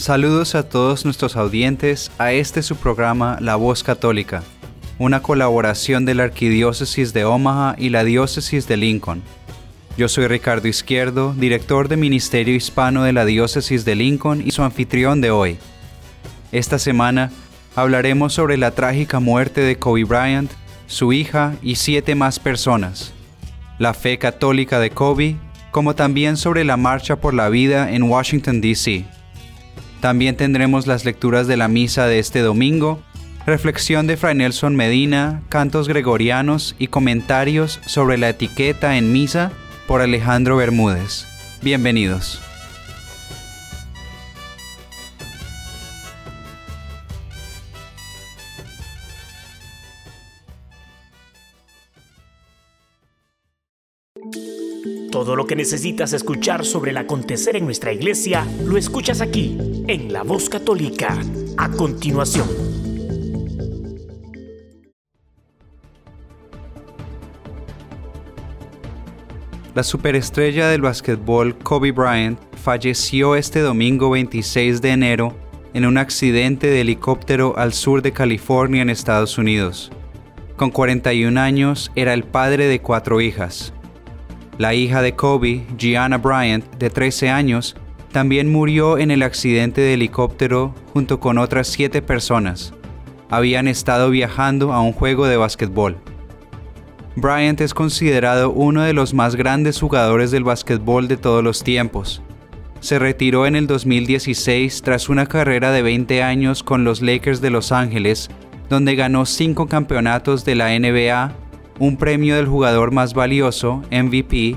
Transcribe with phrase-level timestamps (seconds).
[0.00, 4.42] Saludos a todos nuestros audientes a este su programa La Voz Católica,
[4.98, 9.22] una colaboración de la Arquidiócesis de Omaha y la Diócesis de Lincoln.
[9.98, 14.62] Yo soy Ricardo Izquierdo, director de Ministerio Hispano de la Diócesis de Lincoln y su
[14.62, 15.58] anfitrión de hoy.
[16.50, 17.30] Esta semana
[17.76, 20.50] hablaremos sobre la trágica muerte de Kobe Bryant,
[20.86, 23.12] su hija y siete más personas,
[23.78, 25.36] la fe católica de Kobe,
[25.70, 29.04] como también sobre la Marcha por la Vida en Washington, D.C.
[30.00, 33.02] También tendremos las lecturas de la misa de este domingo,
[33.46, 39.52] reflexión de Fray Nelson Medina, cantos gregorianos y comentarios sobre la etiqueta en misa
[39.86, 41.26] por Alejandro Bermúdez.
[41.62, 42.40] Bienvenidos.
[55.30, 60.12] Todo lo que necesitas escuchar sobre el acontecer en nuestra iglesia lo escuchas aquí, en
[60.12, 61.16] La Voz Católica.
[61.56, 62.48] A continuación.
[69.72, 75.36] La superestrella del básquetbol Kobe Bryant falleció este domingo 26 de enero
[75.74, 79.92] en un accidente de helicóptero al sur de California en Estados Unidos.
[80.56, 83.72] Con 41 años era el padre de cuatro hijas.
[84.60, 87.76] La hija de Kobe, Gianna Bryant, de 13 años,
[88.12, 92.74] también murió en el accidente de helicóptero junto con otras siete personas.
[93.30, 95.96] Habían estado viajando a un juego de básquetbol.
[97.16, 102.20] Bryant es considerado uno de los más grandes jugadores del básquetbol de todos los tiempos.
[102.80, 107.48] Se retiró en el 2016 tras una carrera de 20 años con los Lakers de
[107.48, 108.28] Los Ángeles,
[108.68, 111.32] donde ganó cinco campeonatos de la NBA,
[111.80, 114.54] un premio del jugador más valioso, MVP,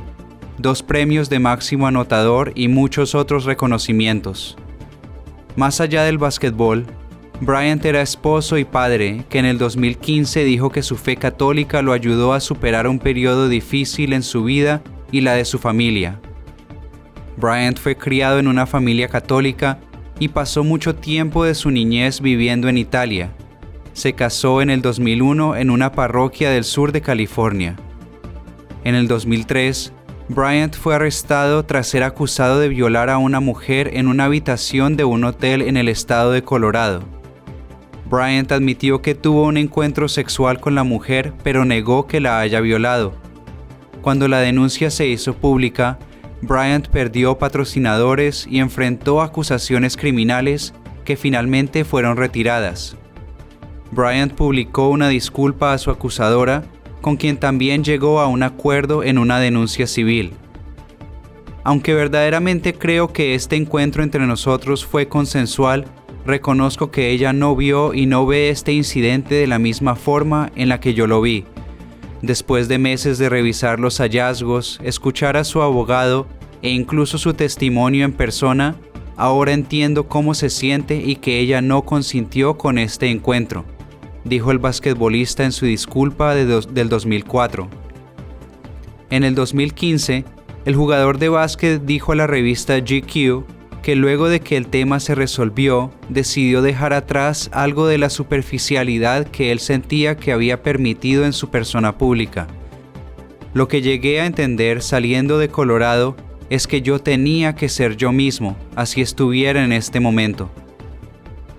[0.57, 4.57] dos premios de máximo anotador y muchos otros reconocimientos.
[5.55, 6.85] Más allá del básquetbol,
[7.39, 11.93] Bryant era esposo y padre que en el 2015 dijo que su fe católica lo
[11.93, 16.19] ayudó a superar un periodo difícil en su vida y la de su familia.
[17.37, 19.79] Bryant fue criado en una familia católica
[20.19, 23.31] y pasó mucho tiempo de su niñez viviendo en Italia.
[23.93, 27.75] Se casó en el 2001 en una parroquia del sur de California.
[28.83, 29.93] En el 2003,
[30.29, 35.03] Bryant fue arrestado tras ser acusado de violar a una mujer en una habitación de
[35.03, 37.03] un hotel en el estado de Colorado.
[38.09, 42.61] Bryant admitió que tuvo un encuentro sexual con la mujer, pero negó que la haya
[42.61, 43.13] violado.
[44.01, 45.99] Cuando la denuncia se hizo pública,
[46.41, 50.73] Bryant perdió patrocinadores y enfrentó acusaciones criminales
[51.05, 52.97] que finalmente fueron retiradas.
[53.93, 56.63] Bryant publicó una disculpa a su acusadora,
[57.01, 60.33] con quien también llegó a un acuerdo en una denuncia civil.
[61.63, 65.85] Aunque verdaderamente creo que este encuentro entre nosotros fue consensual,
[66.25, 70.69] reconozco que ella no vio y no ve este incidente de la misma forma en
[70.69, 71.45] la que yo lo vi.
[72.21, 76.27] Después de meses de revisar los hallazgos, escuchar a su abogado
[76.61, 78.75] e incluso su testimonio en persona,
[79.17, 83.65] ahora entiendo cómo se siente y que ella no consintió con este encuentro,
[84.25, 87.69] dijo el basquetbolista en su disculpa de del 2004.
[89.09, 90.25] En el 2015,
[90.65, 93.45] el jugador de básquet dijo a la revista GQ
[93.83, 99.27] que luego de que el tema se resolvió, decidió dejar atrás algo de la superficialidad
[99.27, 102.47] que él sentía que había permitido en su persona pública.
[103.53, 106.15] Lo que llegué a entender saliendo de Colorado
[106.49, 110.49] es que yo tenía que ser yo mismo, así estuviera en este momento.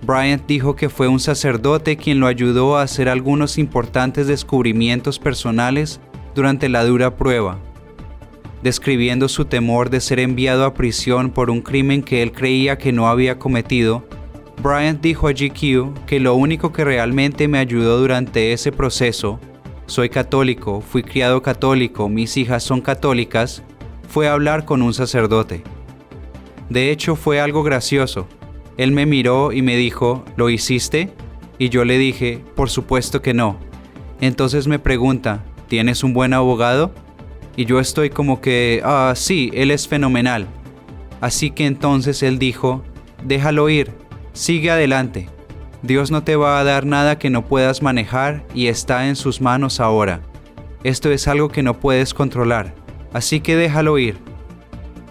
[0.05, 5.99] Bryant dijo que fue un sacerdote quien lo ayudó a hacer algunos importantes descubrimientos personales
[6.35, 7.57] durante la dura prueba,
[8.61, 12.91] describiendo su temor de ser enviado a prisión por un crimen que él creía que
[12.91, 14.05] no había cometido,
[14.61, 19.39] Bryant dijo a GQ que lo único que realmente me ayudó durante ese proceso,
[19.87, 23.63] soy católico, fui criado católico, mis hijas son católicas,
[24.07, 25.63] fue hablar con un sacerdote.
[26.69, 28.27] De hecho fue algo gracioso.
[28.77, 31.13] Él me miró y me dijo, ¿lo hiciste?
[31.57, 33.57] Y yo le dije, por supuesto que no.
[34.21, 36.93] Entonces me pregunta, ¿tienes un buen abogado?
[37.55, 40.47] Y yo estoy como que, ah, sí, él es fenomenal.
[41.21, 42.83] Así que entonces él dijo,
[43.23, 43.91] déjalo ir,
[44.33, 45.29] sigue adelante.
[45.81, 49.39] Dios no te va a dar nada que no puedas manejar y está en sus
[49.39, 50.21] manos ahora.
[50.83, 52.75] Esto es algo que no puedes controlar,
[53.13, 54.17] así que déjalo ir.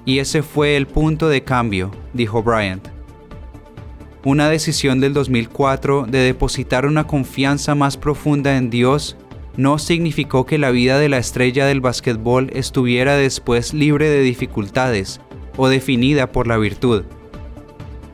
[0.04, 2.93] Y ese fue el punto de cambio, dijo Bryant.
[4.24, 9.18] Una decisión del 2004 de depositar una confianza más profunda en Dios
[9.58, 15.20] no significó que la vida de la estrella del básquetbol estuviera después libre de dificultades
[15.58, 17.04] o definida por la virtud.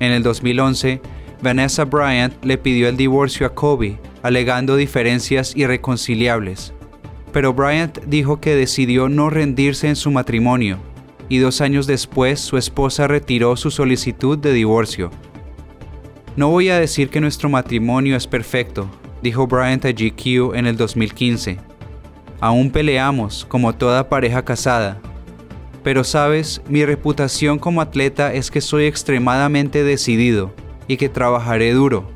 [0.00, 1.00] En el 2011,
[1.42, 6.74] Vanessa Bryant le pidió el divorcio a Kobe, alegando diferencias irreconciliables.
[7.32, 10.78] Pero Bryant dijo que decidió no rendirse en su matrimonio,
[11.28, 15.12] y dos años después su esposa retiró su solicitud de divorcio.
[16.40, 18.88] No voy a decir que nuestro matrimonio es perfecto,
[19.20, 21.58] dijo Bryant a GQ en el 2015.
[22.40, 25.02] Aún peleamos como toda pareja casada.
[25.82, 30.54] Pero sabes, mi reputación como atleta es que soy extremadamente decidido
[30.88, 32.10] y que trabajaré duro.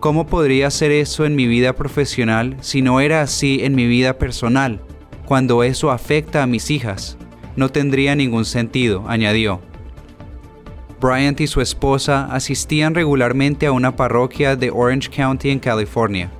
[0.00, 4.18] ¿Cómo podría hacer eso en mi vida profesional si no era así en mi vida
[4.18, 4.82] personal,
[5.24, 7.16] cuando eso afecta a mis hijas?
[7.56, 9.62] No tendría ningún sentido, añadió.
[11.00, 16.30] Bryant y su esposa asistían regularmente a una parroquia de Orange County en California.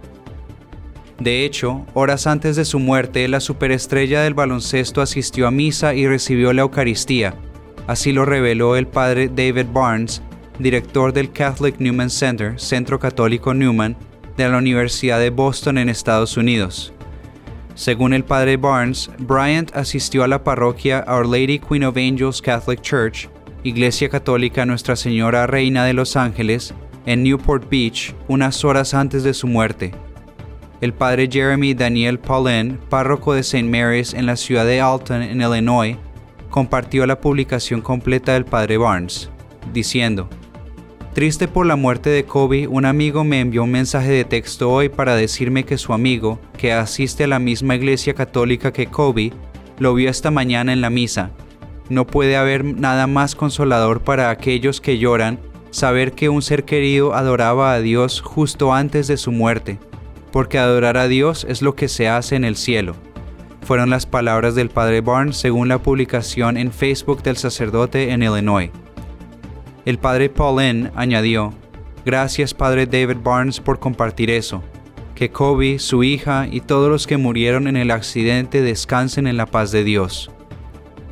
[1.18, 6.06] De hecho, horas antes de su muerte, la superestrella del baloncesto asistió a misa y
[6.06, 7.34] recibió la Eucaristía.
[7.86, 10.22] Así lo reveló el padre David Barnes,
[10.58, 13.96] director del Catholic Newman Center, Centro Católico Newman,
[14.36, 16.92] de la Universidad de Boston en Estados Unidos.
[17.74, 22.80] Según el padre Barnes, Bryant asistió a la parroquia Our Lady Queen of Angels Catholic
[22.80, 23.28] Church
[23.66, 26.72] Iglesia Católica Nuestra Señora Reina de los Ángeles,
[27.04, 29.90] en Newport Beach, unas horas antes de su muerte.
[30.80, 33.64] El padre Jeremy Daniel Paulin, párroco de St.
[33.64, 35.96] Mary's en la ciudad de Alton, en Illinois,
[36.48, 39.30] compartió la publicación completa del padre Barnes,
[39.72, 40.28] diciendo,
[41.12, 44.90] Triste por la muerte de Kobe, un amigo me envió un mensaje de texto hoy
[44.90, 49.32] para decirme que su amigo, que asiste a la misma iglesia católica que Kobe,
[49.80, 51.32] lo vio esta mañana en la misa
[51.88, 55.38] no puede haber nada más consolador para aquellos que lloran
[55.70, 59.78] saber que un ser querido adoraba a Dios justo antes de su muerte,
[60.32, 62.94] porque adorar a Dios es lo que se hace en el cielo.
[63.62, 68.70] Fueron las palabras del padre Barnes según la publicación en Facebook del sacerdote en Illinois.
[69.84, 71.52] El padre Paulin añadió,
[72.04, 74.62] Gracias padre David Barnes por compartir eso.
[75.16, 79.46] Que Kobe, su hija y todos los que murieron en el accidente descansen en la
[79.46, 80.30] paz de Dios.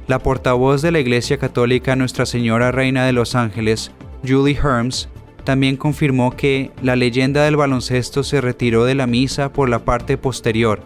[0.06, 3.90] La portavoz de la Iglesia Católica Nuestra Señora Reina de los Ángeles,
[4.22, 5.08] Julie Herms,
[5.44, 10.18] también confirmó que la leyenda del baloncesto se retiró de la misa por la parte
[10.18, 10.82] posterior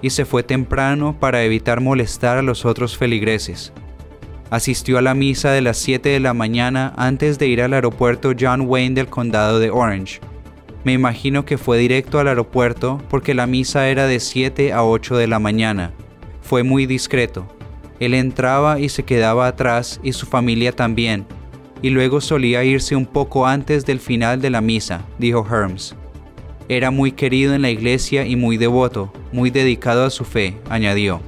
[0.00, 3.74] y se fue temprano para evitar molestar a los otros feligreses.
[4.48, 8.32] Asistió a la misa de las 7 de la mañana antes de ir al aeropuerto
[8.38, 10.20] John Wayne del condado de Orange.
[10.84, 15.18] Me imagino que fue directo al aeropuerto porque la misa era de 7 a 8
[15.18, 15.92] de la mañana.
[16.40, 17.46] Fue muy discreto.
[18.00, 21.26] Él entraba y se quedaba atrás y su familia también,
[21.82, 25.96] y luego solía irse un poco antes del final de la misa, dijo Herms.
[26.68, 31.20] Era muy querido en la iglesia y muy devoto, muy dedicado a su fe, añadió.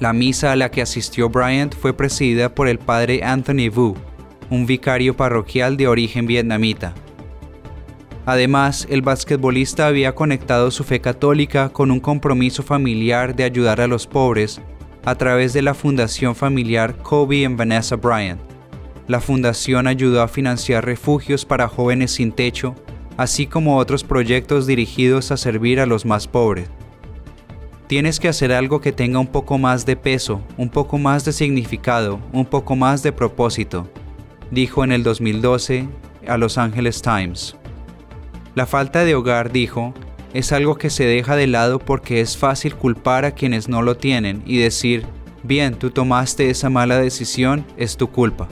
[0.00, 3.96] La misa a la que asistió Bryant fue presidida por el padre Anthony Vu,
[4.48, 6.94] un vicario parroquial de origen vietnamita.
[8.24, 13.86] Además, el basquetbolista había conectado su fe católica con un compromiso familiar de ayudar a
[13.86, 14.60] los pobres
[15.08, 18.38] a través de la Fundación Familiar Kobe and Vanessa Bryant.
[19.06, 22.74] La fundación ayudó a financiar refugios para jóvenes sin techo,
[23.16, 26.68] así como otros proyectos dirigidos a servir a los más pobres.
[27.86, 31.32] Tienes que hacer algo que tenga un poco más de peso, un poco más de
[31.32, 33.88] significado, un poco más de propósito,
[34.50, 35.88] dijo en el 2012
[36.26, 37.56] a Los Angeles Times.
[38.54, 39.94] La falta de hogar, dijo,
[40.34, 43.96] es algo que se deja de lado porque es fácil culpar a quienes no lo
[43.96, 45.06] tienen y decir,
[45.42, 48.48] bien, tú tomaste esa mala decisión, es tu culpa.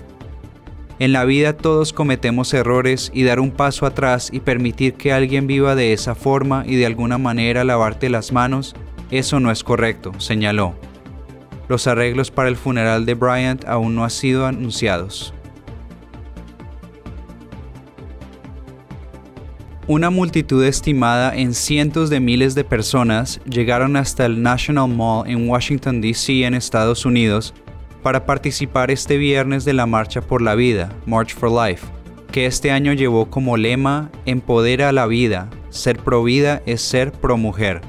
[0.98, 5.46] En la vida todos cometemos errores y dar un paso atrás y permitir que alguien
[5.46, 8.74] viva de esa forma y de alguna manera lavarte las manos,
[9.10, 10.74] eso no es correcto, señaló.
[11.68, 15.34] Los arreglos para el funeral de Bryant aún no han sido anunciados.
[19.88, 25.48] Una multitud estimada en cientos de miles de personas llegaron hasta el National Mall en
[25.48, 26.44] Washington, D.C.
[26.44, 27.54] en Estados Unidos
[28.02, 31.86] para participar este viernes de la Marcha por la Vida, March for Life,
[32.32, 37.36] que este año llevó como lema Empodera la vida, ser pro vida es ser pro
[37.36, 37.80] mujer.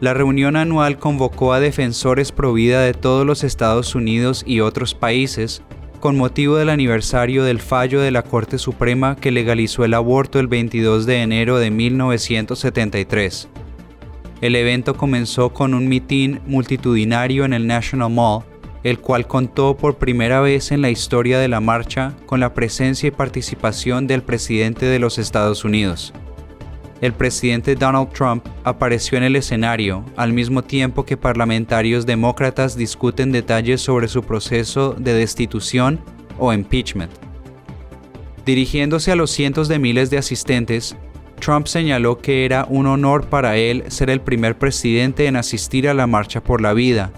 [0.00, 4.96] La reunión anual convocó a defensores pro vida de todos los Estados Unidos y otros
[4.96, 5.62] países
[6.02, 10.48] con motivo del aniversario del fallo de la Corte Suprema que legalizó el aborto el
[10.48, 13.48] 22 de enero de 1973.
[14.40, 18.42] El evento comenzó con un mitin multitudinario en el National Mall,
[18.82, 23.06] el cual contó por primera vez en la historia de la marcha con la presencia
[23.06, 26.12] y participación del presidente de los Estados Unidos.
[27.02, 33.32] El presidente Donald Trump apareció en el escenario al mismo tiempo que parlamentarios demócratas discuten
[33.32, 35.98] detalles sobre su proceso de destitución
[36.38, 37.10] o impeachment.
[38.46, 40.96] Dirigiéndose a los cientos de miles de asistentes,
[41.40, 45.94] Trump señaló que era un honor para él ser el primer presidente en asistir a
[45.94, 47.10] la Marcha por la Vida,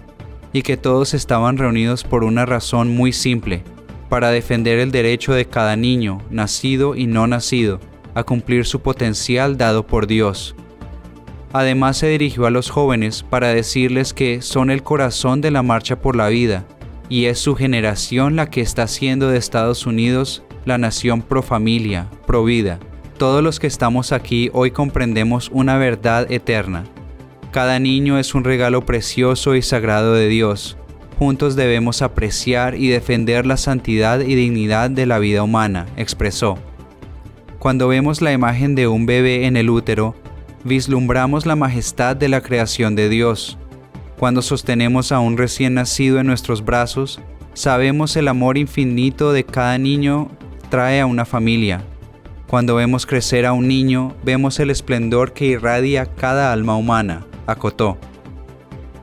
[0.55, 3.62] y que todos estaban reunidos por una razón muy simple,
[4.09, 7.81] para defender el derecho de cada niño, nacido y no nacido,
[8.14, 10.54] a cumplir su potencial dado por Dios.
[11.52, 16.00] Además se dirigió a los jóvenes para decirles que son el corazón de la Marcha
[16.00, 16.64] por la Vida,
[17.09, 22.09] y es su generación la que está haciendo de Estados Unidos la nación pro familia,
[22.26, 22.78] pro vida
[23.18, 26.85] todos los que estamos aquí hoy comprendemos una verdad eterna.
[27.52, 30.76] Cada niño es un regalo precioso y sagrado de Dios.
[31.18, 36.59] Juntos debemos apreciar y defender la santidad y dignidad de la vida humana, expresó.
[37.64, 40.14] Cuando vemos la imagen de un bebé en el útero,
[40.64, 43.56] vislumbramos la majestad de la creación de Dios.
[44.18, 47.23] Cuando sostenemos a un recién nacido en nuestros brazos,
[47.54, 50.28] sabemos el amor infinito de cada niño
[50.68, 51.83] trae a una familia.
[52.49, 57.97] Cuando vemos crecer a un niño, vemos el esplendor que irradia cada alma humana, acotó.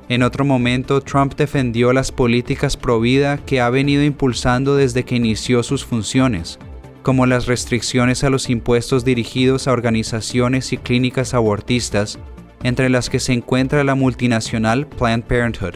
[0.08, 5.16] En otro momento, Trump defendió las políticas pro vida que ha venido impulsando desde que
[5.16, 6.60] inició sus funciones,
[7.02, 12.20] como las restricciones a los impuestos dirigidos a organizaciones y clínicas abortistas,
[12.64, 15.76] entre las que se encuentra la multinacional Planned Parenthood.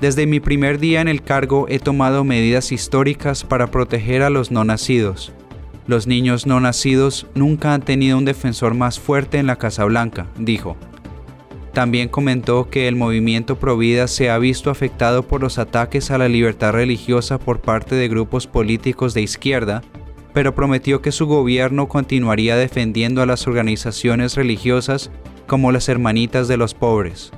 [0.00, 4.50] Desde mi primer día en el cargo he tomado medidas históricas para proteger a los
[4.50, 5.32] no nacidos,
[5.86, 10.28] los niños no nacidos nunca han tenido un defensor más fuerte en la Casa Blanca,
[10.38, 10.76] dijo.
[11.72, 16.28] También comentó que el movimiento Provida se ha visto afectado por los ataques a la
[16.28, 19.82] libertad religiosa por parte de grupos políticos de izquierda,
[20.32, 25.10] pero prometió que su gobierno continuaría defendiendo a las organizaciones religiosas
[25.46, 27.32] como las Hermanitas de los Pobres.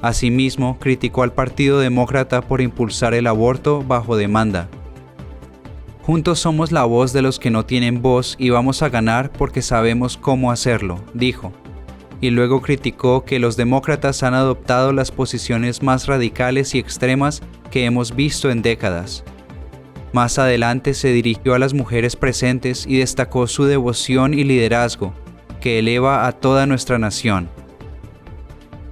[0.00, 4.68] Asimismo, criticó al Partido Demócrata por impulsar el aborto bajo demanda,
[6.08, 9.60] Juntos somos la voz de los que no tienen voz y vamos a ganar porque
[9.60, 11.52] sabemos cómo hacerlo, dijo.
[12.22, 17.84] Y luego criticó que los demócratas han adoptado las posiciones más radicales y extremas que
[17.84, 19.22] hemos visto en décadas.
[20.12, 25.12] Más adelante se dirigió a las mujeres presentes y destacó su devoción y liderazgo,
[25.60, 27.48] que eleva a toda nuestra nación.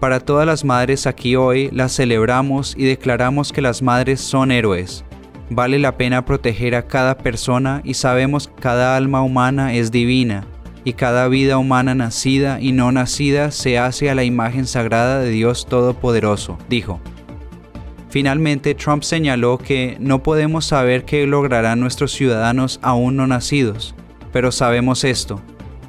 [0.00, 5.04] Para todas las madres aquí hoy las celebramos y declaramos que las madres son héroes,
[5.48, 10.44] Vale la pena proteger a cada persona y sabemos que cada alma humana es divina
[10.82, 15.30] y cada vida humana nacida y no nacida se hace a la imagen sagrada de
[15.30, 17.00] Dios Todopoderoso, dijo.
[18.08, 23.94] Finalmente, Trump señaló que no podemos saber qué lograrán nuestros ciudadanos aún no nacidos,
[24.32, 25.40] pero sabemos esto.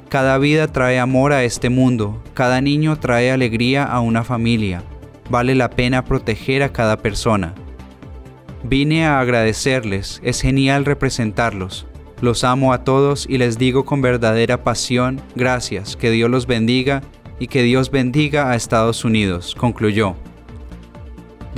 [0.08, 4.82] Cada vida trae amor a este mundo, cada niño trae alegría a una familia.
[5.30, 7.54] Vale la pena proteger a cada persona.
[8.64, 11.86] Vine a agradecerles, es genial representarlos.
[12.20, 17.02] Los amo a todos y les digo con verdadera pasión, gracias, que Dios los bendiga
[17.38, 20.16] y que Dios bendiga a Estados Unidos, concluyó.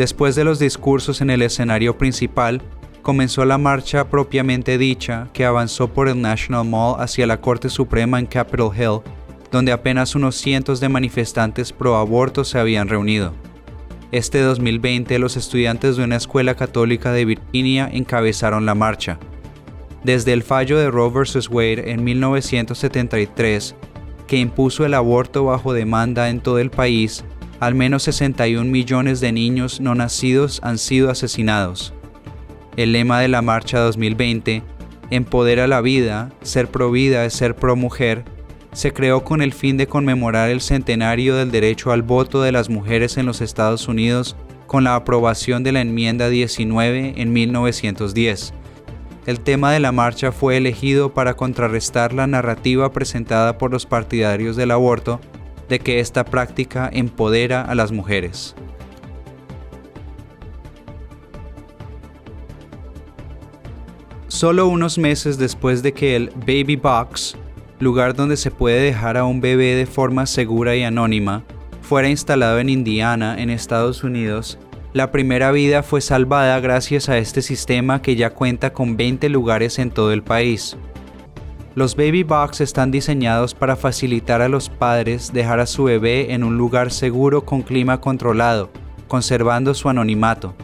[0.00, 2.62] Después de los discursos en el escenario principal,
[3.02, 8.18] comenzó la marcha propiamente dicha que avanzó por el National Mall hacia la Corte Suprema
[8.18, 9.00] en Capitol Hill,
[9.52, 13.34] donde apenas unos cientos de manifestantes pro aborto se habían reunido.
[14.10, 19.18] Este 2020 los estudiantes de una escuela católica de Virginia encabezaron la marcha.
[20.02, 21.50] Desde el fallo de Roe vs.
[21.50, 23.74] Wade en 1973,
[24.26, 27.22] que impuso el aborto bajo demanda en todo el país,
[27.60, 31.92] al menos 61 millones de niños no nacidos han sido asesinados.
[32.76, 34.62] El lema de la marcha 2020,
[35.10, 38.24] Empodera la vida, ser pro vida es ser pro mujer,
[38.72, 42.70] se creó con el fin de conmemorar el centenario del derecho al voto de las
[42.70, 44.36] mujeres en los Estados Unidos
[44.68, 48.54] con la aprobación de la enmienda 19 en 1910.
[49.26, 54.54] El tema de la marcha fue elegido para contrarrestar la narrativa presentada por los partidarios
[54.54, 55.20] del aborto
[55.70, 58.54] de que esta práctica empodera a las mujeres.
[64.28, 67.36] Solo unos meses después de que el Baby Box
[67.80, 71.44] lugar donde se puede dejar a un bebé de forma segura y anónima,
[71.80, 74.58] fuera instalado en Indiana, en Estados Unidos,
[74.92, 79.78] La primera vida fue salvada gracias a este sistema que ya cuenta con 20 lugares
[79.78, 80.76] en todo el país.
[81.80, 86.44] Los baby box están diseñados para facilitar a los padres dejar a su bebé en
[86.44, 88.68] un lugar seguro con clima controlado,
[89.08, 90.54] conservando su anonimato.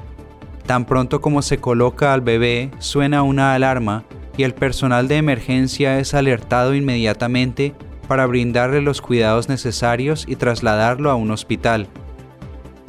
[0.66, 4.04] Tan pronto como se coloca al bebé, suena una alarma
[4.36, 7.72] y el personal de emergencia es alertado inmediatamente
[8.08, 11.86] para brindarle los cuidados necesarios y trasladarlo a un hospital.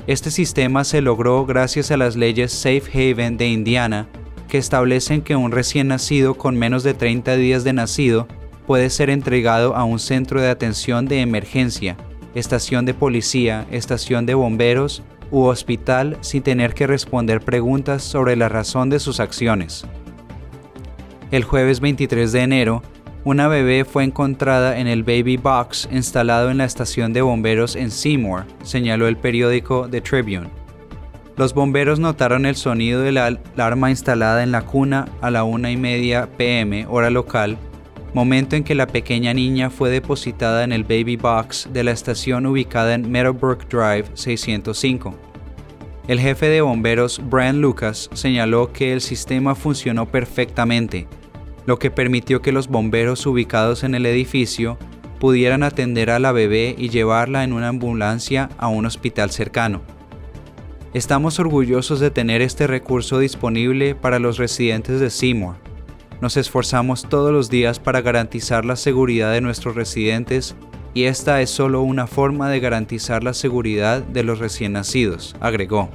[0.05, 4.10] Este sistema se logró gracias a las leyes Safe Haven de Indiana,
[4.48, 8.27] que establecen que un recién nacido con menos de 30 días de nacido
[8.66, 11.98] puede ser entregado a un centro de atención de emergencia,
[12.36, 18.50] estación de policía, estación de bomberos u hospital sin tener que responder preguntas sobre la
[18.50, 19.86] razón de sus acciones.
[21.32, 22.84] El jueves 23 de enero,
[23.25, 27.92] una bebé fue encontrada en el baby box instalado en la estación de bomberos en
[27.92, 30.67] Seymour, señaló el periódico The Tribune.
[31.38, 35.70] Los bomberos notaron el sonido de la alarma instalada en la cuna a la una
[35.70, 37.60] y media pm hora local,
[38.15, 42.48] momento en que la pequeña niña fue depositada en el baby box de la estación
[42.48, 45.13] ubicada en Meadowbrook Drive 605.
[46.08, 51.06] El jefe de bomberos, Brian Lucas, señaló que el sistema funcionó perfectamente,
[51.67, 54.79] lo que permitió que los bomberos ubicados en el edificio
[55.20, 59.97] pudieran atender a la bebé y llevarla en una ambulancia a un hospital cercano.
[60.94, 65.56] Estamos orgullosos de tener este recurso disponible para los residentes de Seymour.
[66.22, 70.56] Nos esforzamos todos los días para garantizar la seguridad de nuestros residentes
[70.94, 75.89] y esta es solo una forma de garantizar la seguridad de los recién nacidos, agregó.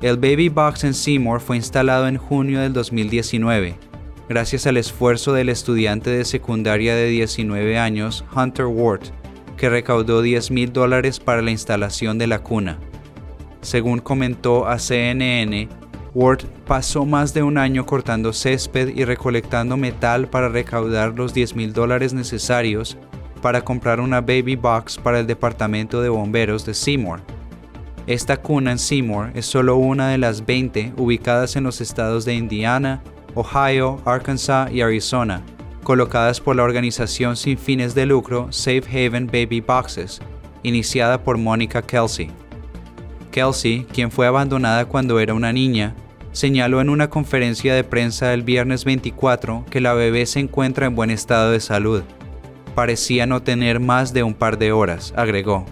[0.00, 3.76] El Baby Box en Seymour fue instalado en junio del 2019,
[4.28, 9.02] gracias al esfuerzo del estudiante de secundaria de 19 años, Hunter Ward,
[9.58, 12.78] que recaudó 10 mil dólares para la instalación de la cuna.
[13.62, 15.68] Según comentó a CNN,
[16.14, 21.56] Ward pasó más de un año cortando césped y recolectando metal para recaudar los 10
[21.56, 22.98] mil dólares necesarios
[23.40, 27.20] para comprar una baby box para el departamento de bomberos de Seymour.
[28.06, 32.34] Esta cuna en Seymour es solo una de las 20 ubicadas en los estados de
[32.34, 33.00] Indiana,
[33.34, 35.42] Ohio, Arkansas y Arizona,
[35.84, 40.20] colocadas por la organización sin fines de lucro Safe Haven Baby Boxes,
[40.64, 42.41] iniciada por Mónica Kelsey.
[43.32, 45.96] Kelsey, quien fue abandonada cuando era una niña,
[46.30, 50.94] señaló en una conferencia de prensa el viernes 24 que la bebé se encuentra en
[50.94, 52.04] buen estado de salud
[52.74, 55.66] parecía no tener más de un par de horas, agregó.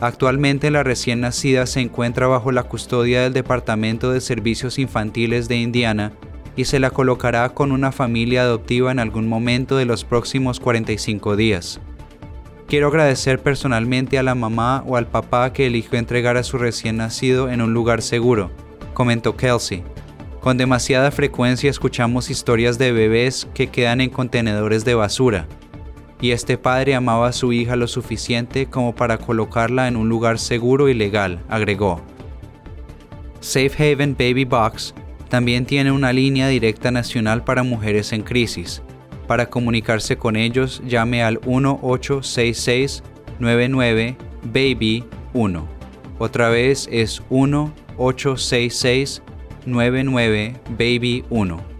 [0.00, 5.56] Actualmente la recién nacida se encuentra bajo la custodia del Departamento de Servicios Infantiles de
[5.56, 6.12] Indiana
[6.56, 11.36] y se la colocará con una familia adoptiva en algún momento de los próximos 45
[11.36, 11.80] días.
[12.72, 16.96] Quiero agradecer personalmente a la mamá o al papá que eligió entregar a su recién
[16.96, 18.50] nacido en un lugar seguro,
[18.94, 19.82] comentó Kelsey.
[20.40, 25.46] Con demasiada frecuencia escuchamos historias de bebés que quedan en contenedores de basura,
[26.18, 30.38] y este padre amaba a su hija lo suficiente como para colocarla en un lugar
[30.38, 32.00] seguro y legal, agregó.
[33.40, 34.94] Safe Haven Baby Box
[35.28, 38.82] también tiene una línea directa nacional para mujeres en crisis.
[39.26, 43.02] Para comunicarse con ellos, llame al 1866
[43.38, 45.68] 99 Baby 1.
[46.18, 49.22] Otra vez es 1866
[49.66, 51.72] 99 Baby 1.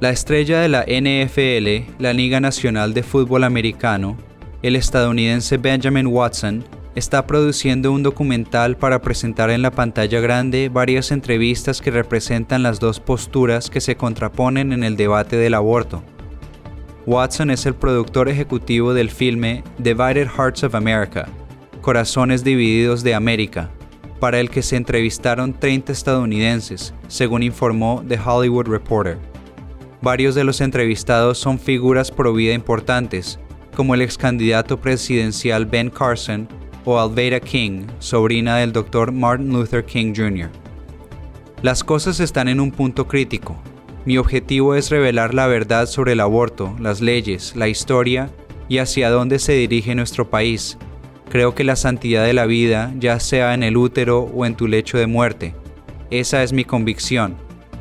[0.00, 4.18] La estrella de la NFL, la Liga Nacional de Fútbol Americano,
[4.62, 6.62] el estadounidense Benjamin Watson,
[6.94, 12.78] está produciendo un documental para presentar en la pantalla grande varias entrevistas que representan las
[12.78, 16.02] dos posturas que se contraponen en el debate del aborto.
[17.06, 21.28] Watson es el productor ejecutivo del filme Divided Hearts of America,
[21.80, 23.70] Corazones Divididos de América,
[24.20, 29.18] para el que se entrevistaron 30 estadounidenses, según informó The Hollywood Reporter.
[30.00, 33.38] Varios de los entrevistados son figuras pro vida importantes,
[33.76, 36.48] como el ex candidato presidencial Ben Carson
[36.84, 39.12] o Alveda King, sobrina del Dr.
[39.12, 40.50] Martin Luther King Jr.
[41.62, 43.56] Las cosas están en un punto crítico.
[44.04, 48.30] Mi objetivo es revelar la verdad sobre el aborto, las leyes, la historia
[48.68, 50.78] y hacia dónde se dirige nuestro país.
[51.30, 54.68] Creo que la santidad de la vida, ya sea en el útero o en tu
[54.68, 55.54] lecho de muerte.
[56.10, 57.36] Esa es mi convicción.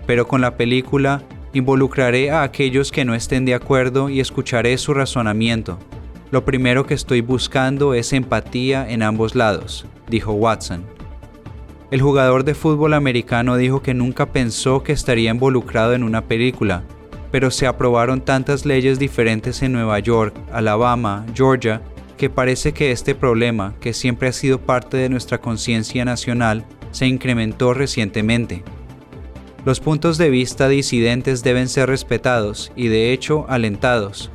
[0.06, 4.96] Pero con la película Involucraré a aquellos que no estén de acuerdo y escucharé su
[4.96, 5.78] razonamiento.
[6.34, 10.84] Lo primero que estoy buscando es empatía en ambos lados, dijo Watson.
[11.92, 16.86] El jugador de fútbol americano dijo que nunca pensó que estaría involucrado en una película,
[17.32, 21.84] pero se aprobaron tantas leyes diferentes en Nueva York, Alabama, Georgia
[22.18, 27.06] que parece que este problema, que siempre ha sido parte de nuestra conciencia nacional, se
[27.06, 28.64] incrementó recientemente.
[29.66, 34.32] Los puntos de vista disidentes deben ser respetados y de hecho alentados.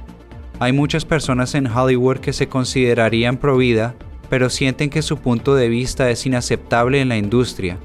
[0.61, 3.95] Hay muchas personas en Hollywood que se considerarían pro vida,
[4.29, 7.79] pero sienten que su punto de vista es inaceptable en la industria.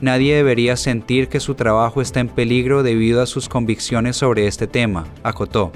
[0.00, 4.66] Nadie debería sentir que su trabajo está en peligro debido a sus convicciones sobre este
[4.66, 5.72] tema, acotó.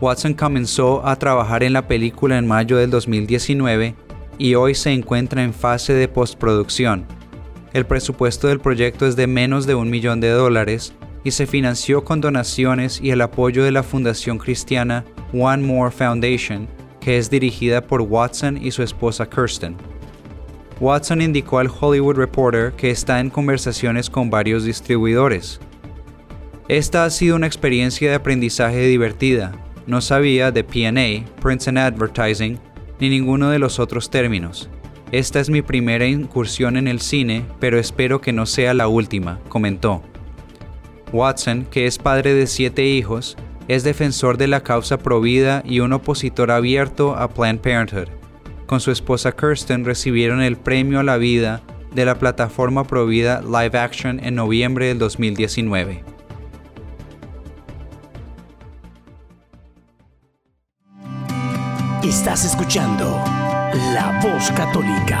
[0.00, 3.94] Watson comenzó a trabajar en la película en mayo del 2019
[4.36, 7.06] y hoy se encuentra en fase de postproducción.
[7.72, 10.92] El presupuesto del proyecto es de menos de un millón de dólares
[11.24, 16.68] y se financió con donaciones y el apoyo de la fundación cristiana One More Foundation,
[17.00, 19.76] que es dirigida por Watson y su esposa Kirsten.
[20.80, 25.60] Watson indicó al Hollywood Reporter que está en conversaciones con varios distribuidores.
[26.68, 29.52] Esta ha sido una experiencia de aprendizaje divertida,
[29.86, 32.58] no sabía de PA, Prints and Advertising,
[33.00, 34.68] ni ninguno de los otros términos.
[35.10, 39.40] Esta es mi primera incursión en el cine, pero espero que no sea la última,
[39.48, 40.02] comentó.
[41.12, 43.36] Watson, que es padre de siete hijos,
[43.68, 48.08] es defensor de la causa provida y un opositor abierto a Planned Parenthood.
[48.66, 51.62] Con su esposa Kirsten recibieron el premio a la vida
[51.94, 56.04] de la plataforma provida Live Action en noviembre del 2019.
[62.02, 63.22] Estás escuchando
[63.92, 65.20] La Voz Católica.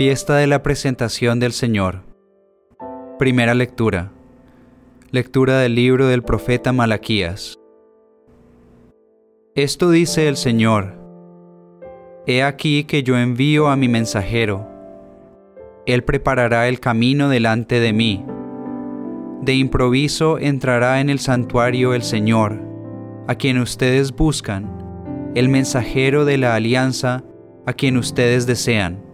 [0.00, 2.04] Fiesta de la presentación del Señor.
[3.18, 4.10] Primera lectura.
[5.10, 7.58] Lectura del libro del profeta Malaquías.
[9.54, 10.98] Esto dice el Señor.
[12.26, 14.66] He aquí que yo envío a mi mensajero.
[15.84, 18.24] Él preparará el camino delante de mí.
[19.42, 22.58] De improviso entrará en el santuario el Señor,
[23.28, 27.22] a quien ustedes buscan, el mensajero de la alianza,
[27.66, 29.09] a quien ustedes desean.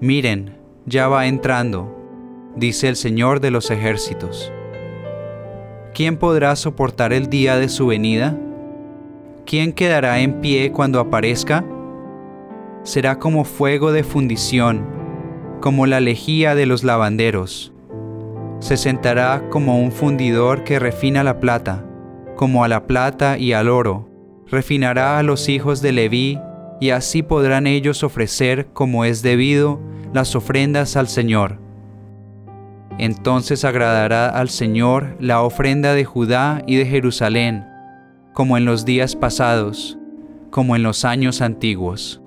[0.00, 0.56] Miren,
[0.86, 1.92] ya va entrando,
[2.54, 4.52] dice el Señor de los ejércitos.
[5.92, 8.38] ¿Quién podrá soportar el día de su venida?
[9.44, 11.64] ¿Quién quedará en pie cuando aparezca?
[12.84, 14.86] Será como fuego de fundición,
[15.60, 17.72] como la lejía de los lavanderos.
[18.60, 21.84] Se sentará como un fundidor que refina la plata,
[22.36, 24.08] como a la plata y al oro.
[24.46, 26.38] Refinará a los hijos de Leví
[26.80, 29.80] y así podrán ellos ofrecer, como es debido,
[30.12, 31.58] las ofrendas al Señor.
[32.98, 37.66] Entonces agradará al Señor la ofrenda de Judá y de Jerusalén,
[38.32, 39.98] como en los días pasados,
[40.50, 42.20] como en los años antiguos.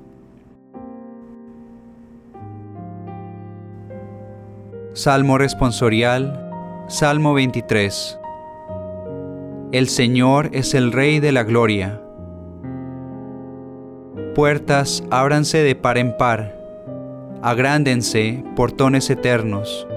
[4.93, 6.49] Salmo responsorial,
[6.87, 8.19] Salmo 23.
[9.71, 12.01] El Señor es el Rey de la Gloria
[14.35, 16.55] Puertas, ábranse de par en par,
[17.43, 19.87] agrándense, portones eternos,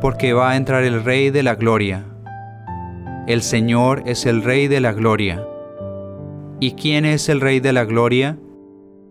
[0.00, 2.06] porque va a entrar el Rey de la Gloria.
[3.26, 5.46] El Señor es el Rey de la Gloria.
[6.60, 8.38] ¿Y quién es el Rey de la Gloria?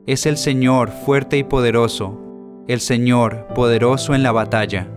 [0.07, 2.19] Es el Señor fuerte y poderoso,
[2.67, 4.87] el Señor poderoso en la batalla.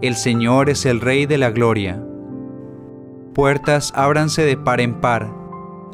[0.00, 2.02] El Señor es el Rey de la Gloria.
[3.34, 5.32] Puertas, ábranse de par en par,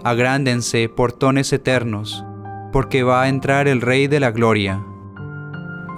[0.03, 2.25] agrándense, portones eternos,
[2.73, 4.83] porque va a entrar el Rey de la Gloria.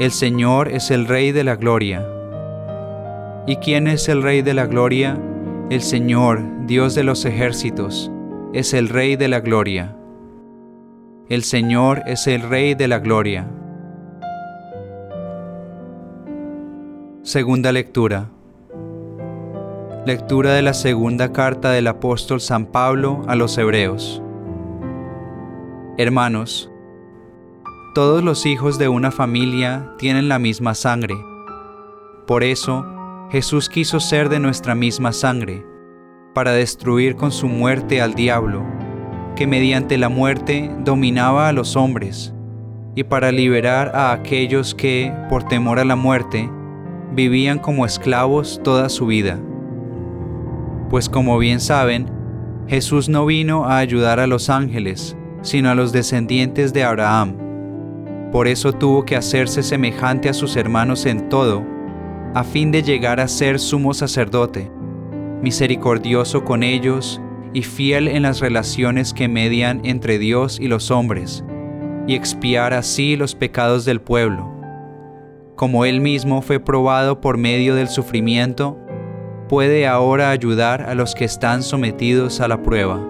[0.01, 2.09] El Señor es el Rey de la Gloria.
[3.47, 5.21] ¿Y quién es el Rey de la Gloria?
[5.69, 8.11] El Señor, Dios de los ejércitos,
[8.55, 9.95] es el Rey de la Gloria.
[11.29, 13.47] El Señor es el Rey de la Gloria.
[17.21, 18.31] Segunda lectura.
[20.07, 24.23] Lectura de la segunda carta del apóstol San Pablo a los Hebreos.
[25.99, 26.71] Hermanos,
[27.95, 31.17] todos los hijos de una familia tienen la misma sangre.
[32.27, 32.87] Por eso,
[33.31, 35.67] Jesús quiso ser de nuestra misma sangre,
[36.33, 38.65] para destruir con su muerte al diablo,
[39.35, 42.33] que mediante la muerte dominaba a los hombres,
[42.95, 46.49] y para liberar a aquellos que, por temor a la muerte,
[47.13, 49.41] vivían como esclavos toda su vida.
[50.91, 52.09] Pues como bien saben,
[52.69, 57.50] Jesús no vino a ayudar a los ángeles, sino a los descendientes de Abraham.
[58.33, 61.65] Por eso tuvo que hacerse semejante a sus hermanos en todo,
[62.35, 64.71] a fin de llegar a ser sumo sacerdote,
[65.43, 67.21] misericordioso con ellos
[67.53, 71.45] y fiel en las relaciones que median entre Dios y los hombres,
[72.07, 74.49] y expiar así los pecados del pueblo.
[75.57, 78.79] Como él mismo fue probado por medio del sufrimiento,
[79.49, 83.10] puede ahora ayudar a los que están sometidos a la prueba.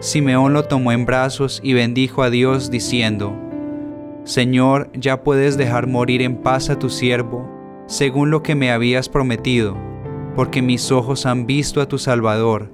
[0.00, 3.34] Simeón lo tomó en brazos y bendijo a Dios diciendo,
[4.22, 7.50] Señor, ya puedes dejar morir en paz a tu siervo,
[7.86, 9.76] según lo que me habías prometido,
[10.36, 12.70] porque mis ojos han visto a tu Salvador,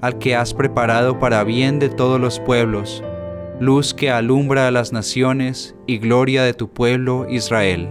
[0.00, 3.02] al que has preparado para bien de todos los pueblos,
[3.58, 7.88] luz que alumbra a las naciones y gloria de tu pueblo Israel.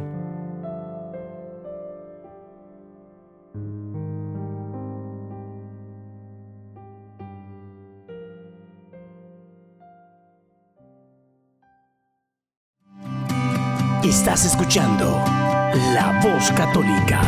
[14.07, 15.03] Estás escuchando
[15.93, 17.21] La Voz Católica.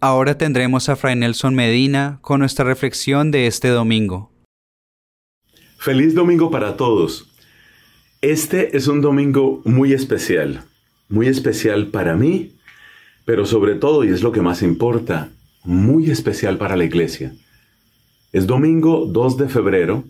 [0.00, 4.32] Ahora tendremos a Fray Nelson Medina con nuestra reflexión de este domingo.
[5.78, 7.32] Feliz domingo para todos.
[8.20, 10.64] Este es un domingo muy especial,
[11.08, 12.56] muy especial para mí,
[13.24, 15.30] pero sobre todo, y es lo que más importa,
[15.62, 17.36] muy especial para la iglesia.
[18.32, 20.02] Es domingo 2 de febrero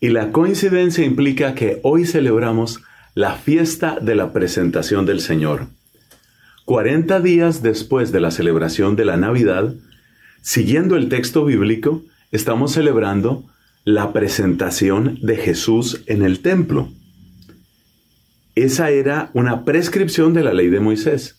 [0.00, 2.80] y la coincidencia implica que hoy celebramos
[3.14, 5.68] la fiesta de la presentación del Señor.
[6.66, 9.72] 40 días después de la celebración de la Navidad,
[10.42, 13.44] siguiendo el texto bíblico, estamos celebrando
[13.84, 16.90] la presentación de Jesús en el templo.
[18.54, 21.36] Esa era una prescripción de la ley de Moisés,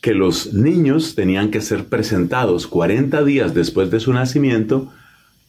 [0.00, 4.92] que los niños tenían que ser presentados 40 días después de su nacimiento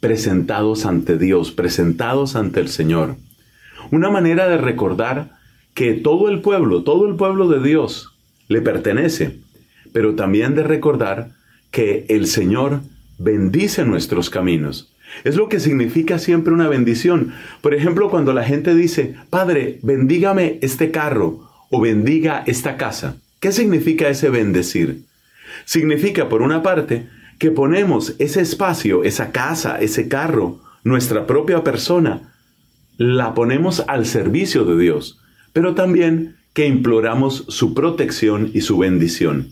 [0.03, 3.15] presentados ante Dios, presentados ante el Señor.
[3.89, 5.31] Una manera de recordar
[5.73, 8.13] que todo el pueblo, todo el pueblo de Dios
[8.49, 9.39] le pertenece,
[9.93, 11.29] pero también de recordar
[11.71, 12.81] que el Señor
[13.17, 14.93] bendice nuestros caminos.
[15.23, 17.33] Es lo que significa siempre una bendición.
[17.61, 23.15] Por ejemplo, cuando la gente dice, Padre, bendígame este carro o bendiga esta casa.
[23.39, 25.03] ¿Qué significa ese bendecir?
[25.63, 27.07] Significa, por una parte,
[27.43, 32.34] que ponemos ese espacio, esa casa, ese carro, nuestra propia persona,
[32.95, 35.19] la ponemos al servicio de Dios,
[35.51, 39.49] pero también que imploramos su protección y su bendición.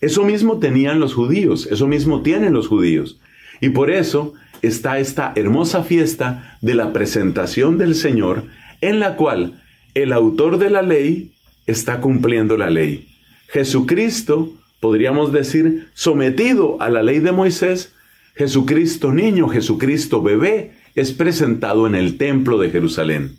[0.00, 3.20] Eso mismo tenían los judíos, eso mismo tienen los judíos.
[3.60, 8.44] Y por eso está esta hermosa fiesta de la presentación del Señor,
[8.80, 9.60] en la cual
[9.92, 11.34] el autor de la ley
[11.66, 13.06] está cumpliendo la ley.
[13.48, 17.92] Jesucristo podríamos decir, sometido a la ley de Moisés,
[18.34, 23.36] Jesucristo niño, Jesucristo bebé, es presentado en el templo de Jerusalén.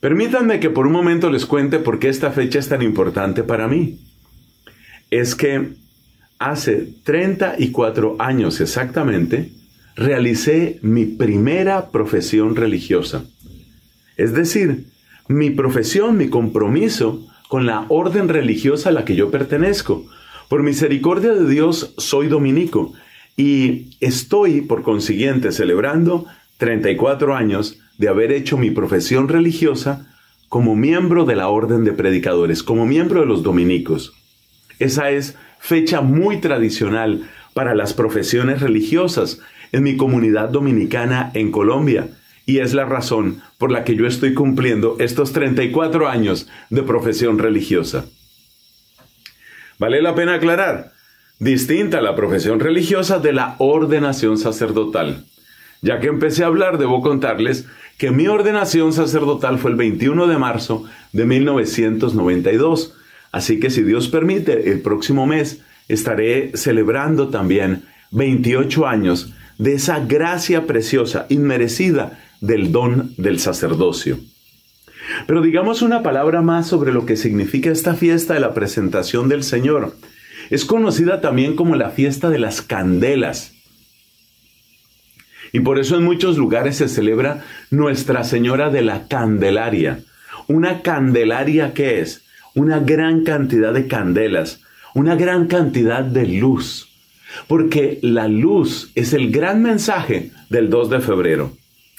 [0.00, 3.66] Permítanme que por un momento les cuente por qué esta fecha es tan importante para
[3.66, 3.98] mí.
[5.10, 5.70] Es que
[6.38, 9.52] hace 34 años exactamente,
[9.96, 13.24] realicé mi primera profesión religiosa.
[14.18, 14.88] Es decir,
[15.28, 20.06] mi profesión, mi compromiso con la orden religiosa a la que yo pertenezco.
[20.48, 22.92] Por misericordia de Dios soy dominico
[23.36, 26.26] y estoy, por consiguiente, celebrando
[26.58, 30.06] 34 años de haber hecho mi profesión religiosa
[30.48, 34.14] como miembro de la orden de predicadores, como miembro de los dominicos.
[34.78, 39.40] Esa es fecha muy tradicional para las profesiones religiosas.
[39.72, 42.08] en mi comunidad dominicana en Colombia
[42.46, 47.38] y es la razón por la que yo estoy cumpliendo estos 34 años de profesión
[47.38, 48.06] religiosa.
[49.78, 50.92] Vale la pena aclarar,
[51.40, 55.26] distinta la profesión religiosa de la ordenación sacerdotal.
[55.82, 57.66] Ya que empecé a hablar, debo contarles
[57.98, 62.94] que mi ordenación sacerdotal fue el 21 de marzo de 1992.
[63.32, 70.00] Así que si Dios permite, el próximo mes estaré celebrando también 28 años de esa
[70.00, 74.18] gracia preciosa, inmerecida del don del sacerdocio.
[75.26, 79.44] Pero digamos una palabra más sobre lo que significa esta fiesta de la presentación del
[79.44, 79.96] Señor.
[80.50, 83.52] Es conocida también como la fiesta de las candelas.
[85.52, 90.00] Y por eso en muchos lugares se celebra Nuestra Señora de la Candelaria.
[90.48, 94.60] Una candelaria que es una gran cantidad de candelas,
[94.94, 96.88] una gran cantidad de luz.
[97.48, 101.52] Porque la luz es el gran mensaje del 2 de febrero.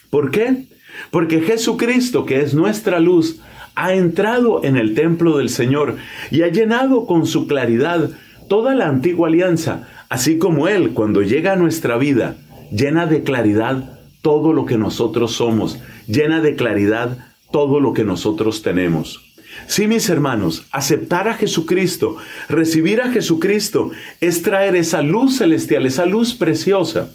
[0.10, 0.66] ¿Por qué?
[1.12, 3.40] Porque Jesucristo, que es nuestra luz,
[3.76, 5.98] ha entrado en el templo del Señor
[6.32, 8.10] y ha llenado con su claridad
[8.50, 12.38] toda la antigua alianza, así como Él, cuando llega a nuestra vida,
[12.72, 17.18] llena de claridad todo lo que nosotros somos, llena de claridad
[17.52, 19.22] todo lo que nosotros tenemos.
[19.66, 22.18] Sí, mis hermanos, aceptar a Jesucristo,
[22.48, 23.92] recibir a Jesucristo,
[24.22, 27.12] es traer esa luz celestial, esa luz preciosa.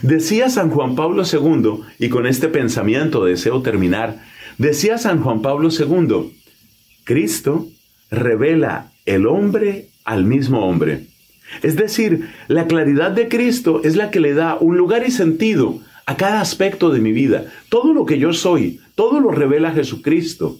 [0.00, 4.22] Decía San Juan Pablo II, y con este pensamiento deseo terminar,
[4.58, 6.32] decía San Juan Pablo II,
[7.04, 7.68] Cristo
[8.10, 11.06] revela el hombre al mismo hombre.
[11.62, 15.80] Es decir, la claridad de Cristo es la que le da un lugar y sentido
[16.06, 17.52] a cada aspecto de mi vida.
[17.68, 20.58] Todo lo que yo soy, todo lo revela Jesucristo.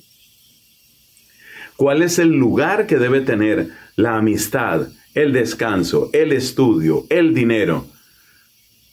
[1.77, 7.87] ¿Cuál es el lugar que debe tener la amistad, el descanso, el estudio, el dinero?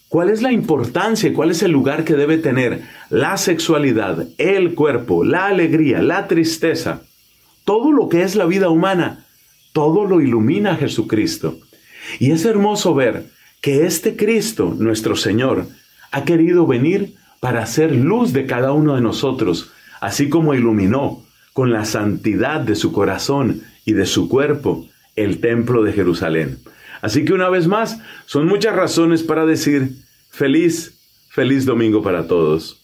[0.09, 5.23] ¿Cuál es la importancia, cuál es el lugar que debe tener la sexualidad, el cuerpo,
[5.23, 7.03] la alegría, la tristeza?
[7.63, 9.27] Todo lo que es la vida humana,
[9.71, 11.59] todo lo ilumina Jesucristo.
[12.17, 13.29] Y es hermoso ver
[13.61, 15.67] que este Cristo, nuestro Señor,
[16.11, 21.71] ha querido venir para hacer luz de cada uno de nosotros, así como iluminó con
[21.71, 26.57] la santidad de su corazón y de su cuerpo el templo de Jerusalén.
[27.01, 29.91] Así que una vez más, son muchas razones para decir
[30.29, 32.81] feliz, feliz domingo para todos.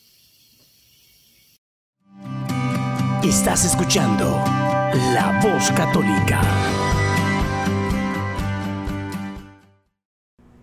[3.23, 4.25] Estás escuchando
[5.13, 6.41] La Voz Católica.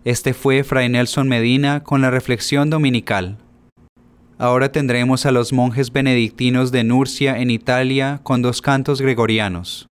[0.05, 3.37] Este fue Fray Nelson Medina con la reflexión dominical.
[4.37, 9.87] Ahora tendremos a los monjes benedictinos de Nurcia en Italia con dos cantos gregorianos.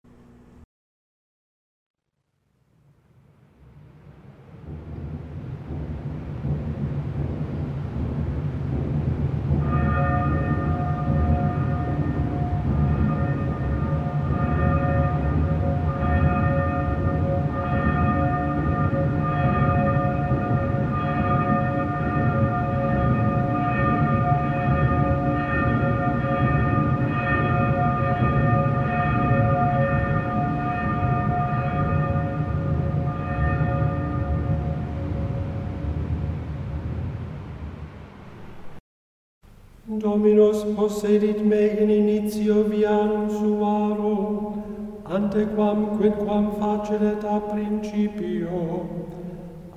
[40.02, 44.64] Dominus possedit me in initio viarum suarum,
[45.06, 48.90] antequam quidquam facilet a principio,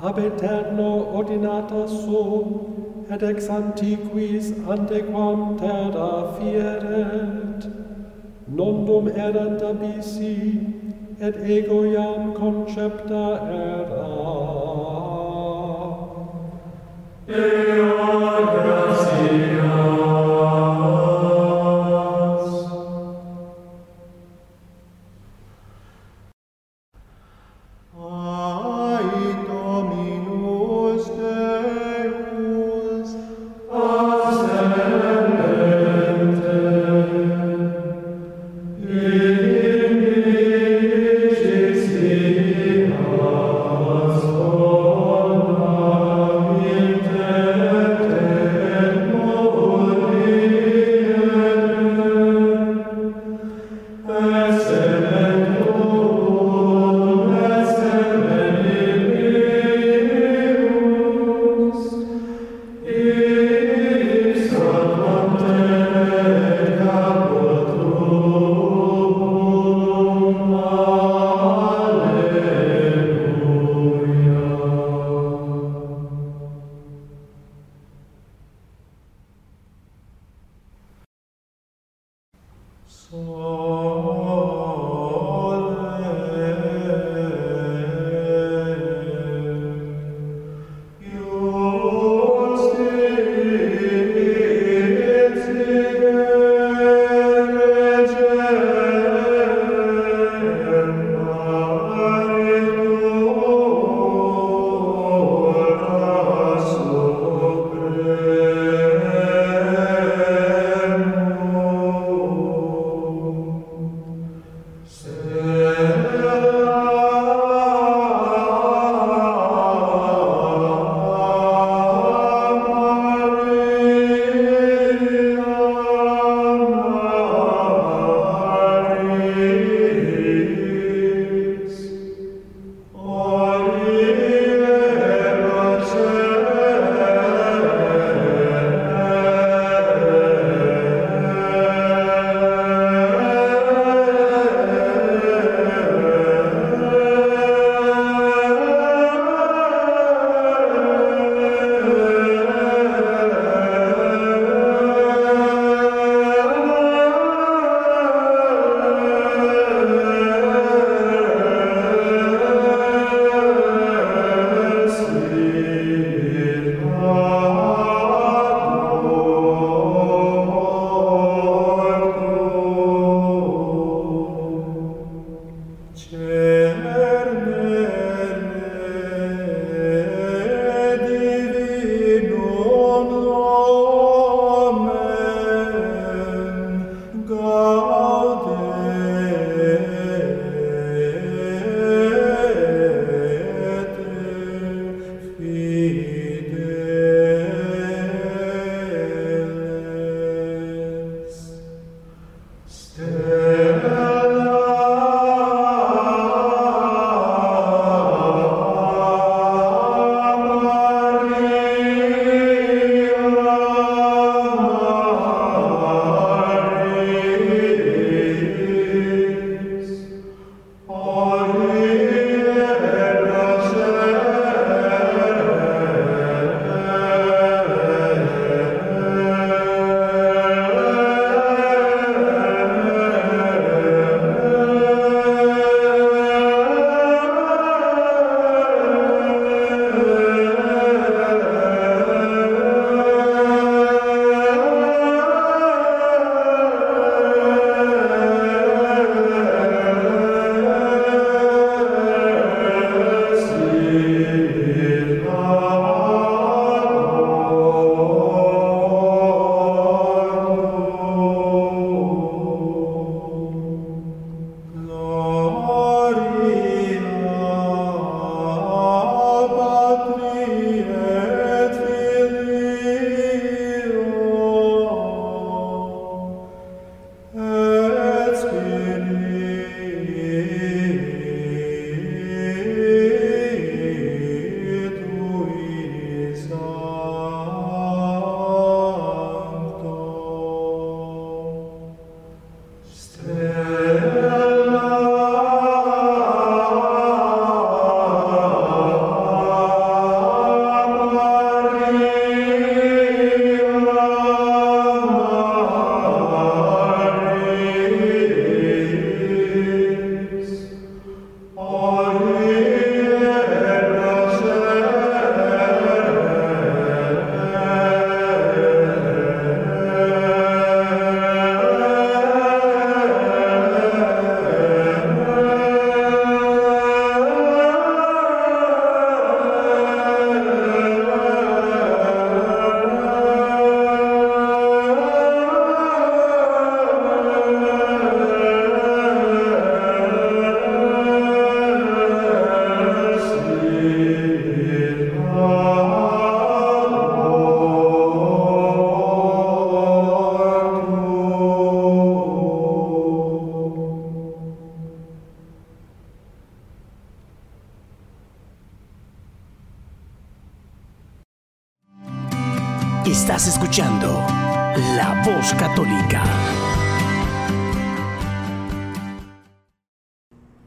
[0.03, 2.23] ab eterno ordinata so,
[3.11, 7.69] et ex antiquis antequam terra fieret,
[8.49, 10.39] nondum erant abisi,
[11.21, 13.27] et ego iam concepta
[13.61, 14.09] era.
[17.27, 18.94] Deo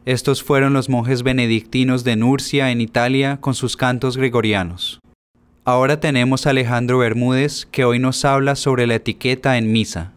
[0.08, 5.02] Estos fueron los monjes benedictinos de Nurcia en Italia con sus cantos gregorianos.
[5.66, 10.14] Ahora tenemos a Alejandro Bermúdez que hoy nos habla sobre la etiqueta en misa.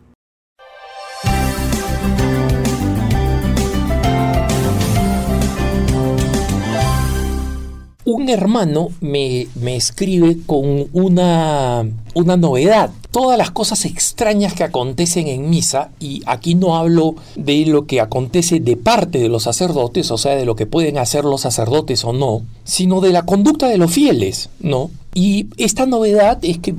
[8.04, 11.84] un hermano me, escribe con una,
[12.14, 12.90] una novedad.
[13.20, 18.00] Todas las cosas extrañas que acontecen en misa, y aquí no hablo de lo que
[18.00, 22.02] acontece de parte de los sacerdotes, o sea, de lo que pueden hacer los sacerdotes
[22.06, 24.90] o no, sino de la conducta de los fieles, ¿no?
[25.12, 26.74] Y esta novedad es que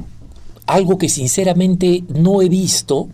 [0.65, 3.07] algo que sinceramente no he visto,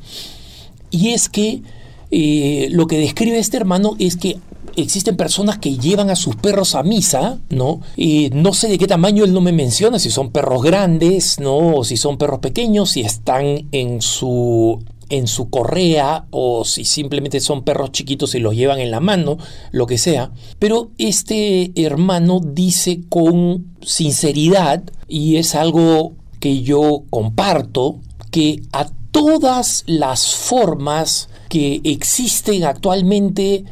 [0.89, 1.63] y es que
[2.11, 4.37] eh, lo que describe este hermano es que
[4.77, 7.81] existen personas que llevan a sus perros a misa, ¿no?
[7.95, 11.75] Y no sé de qué tamaño él no me menciona, si son perros grandes, ¿no?
[11.75, 17.39] O si son perros pequeños, si están en su en su correa o si simplemente
[17.39, 19.37] son perros chiquitos y los llevan en la mano,
[19.71, 20.31] lo que sea.
[20.59, 27.99] Pero este hermano dice con sinceridad, y es algo que yo comparto,
[28.31, 33.63] que a todas las formas que existen actualmente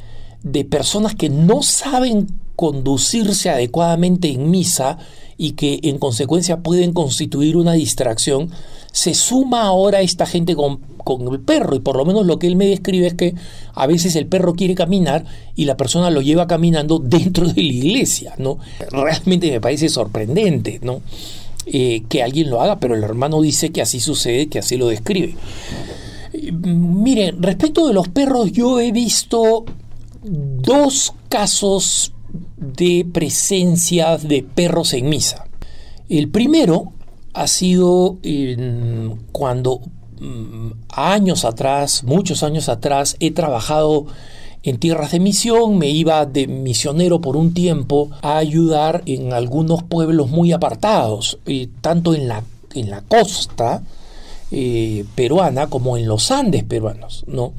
[0.46, 5.00] de personas que no saben conducirse adecuadamente en misa
[5.38, 8.52] y que en consecuencia pueden constituir una distracción,
[8.91, 12.46] se suma ahora esta gente con, con, el perro y por lo menos lo que
[12.46, 13.34] él me describe es que
[13.74, 15.26] a veces el perro quiere caminar
[15.56, 18.60] y la persona lo lleva caminando dentro de la iglesia, ¿no?
[18.91, 21.02] Realmente me parece sorprendente, ¿no?
[21.66, 24.88] Eh, que alguien lo haga, pero el hermano dice que así sucede, que así lo
[24.88, 25.36] describe.
[26.54, 29.66] Miren, respecto de los perros, yo he visto
[30.26, 32.14] dos casos
[32.58, 35.48] de presencia de perros en misa.
[36.10, 36.94] El primero
[37.34, 38.18] ha sido
[39.32, 39.82] cuando
[40.20, 44.08] mm, años atrás, muchos años atrás, he trabajado
[44.64, 49.84] en tierras de misión, me iba de misionero por un tiempo a ayudar en algunos
[49.84, 53.84] pueblos muy apartados, eh, tanto en la, en la costa
[54.50, 57.26] eh, peruana como en los Andes peruanos.
[57.28, 57.54] ¿no?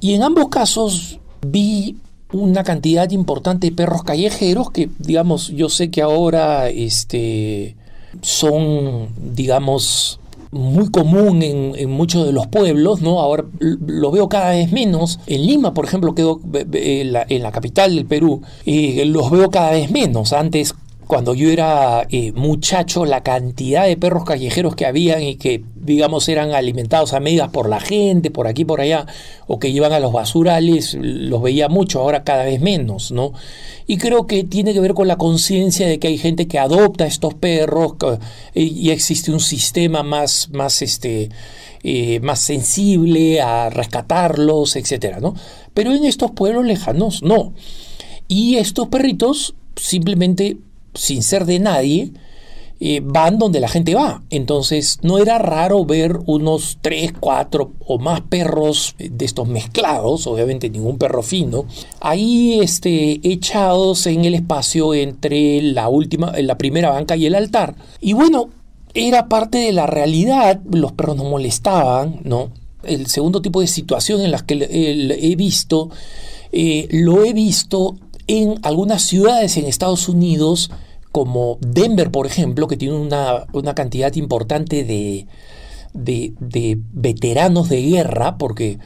[0.00, 1.96] Y en ambos casos vi
[2.32, 7.76] una cantidad importante de perros callejeros que, digamos, yo sé que ahora este,
[8.22, 10.20] son, digamos,
[10.52, 13.20] muy común en, muchos de los pueblos, ¿no?
[13.20, 15.20] Ahora lo veo cada vez menos.
[15.26, 16.40] En Lima, por ejemplo, quedo
[16.72, 20.32] en la, en la capital del Perú, eh, los veo cada vez menos.
[20.32, 20.74] Antes
[21.10, 26.28] cuando yo era eh, muchacho, la cantidad de perros callejeros que habían y que, digamos,
[26.28, 29.06] eran alimentados a medidas por la gente, por aquí, por allá,
[29.48, 33.32] o que iban a los basurales, los veía mucho, ahora cada vez menos, ¿no?
[33.88, 37.06] Y creo que tiene que ver con la conciencia de que hay gente que adopta
[37.08, 37.94] estos perros
[38.54, 41.28] y existe un sistema más, más, este,
[41.82, 45.34] eh, más sensible a rescatarlos, etcétera, ¿no?
[45.74, 47.52] Pero en estos pueblos lejanos, no.
[48.28, 50.58] Y estos perritos simplemente
[50.94, 52.12] sin ser de nadie,
[52.82, 54.22] eh, van donde la gente va.
[54.30, 60.70] Entonces no era raro ver unos 3, 4 o más perros de estos mezclados, obviamente
[60.70, 61.66] ningún perro fino,
[62.00, 67.74] ahí este, echados en el espacio entre la, última, la primera banca y el altar.
[68.00, 68.48] Y bueno,
[68.94, 72.50] era parte de la realidad, los perros no molestaban, ¿no?
[72.82, 75.90] El segundo tipo de situación en las que he visto,
[76.50, 77.96] eh, lo he visto
[78.30, 80.70] en algunas ciudades en Estados Unidos,
[81.10, 85.26] como Denver, por ejemplo, que tiene una, cantidad importante de,
[85.92, 88.78] de, veteranos de guerra, porque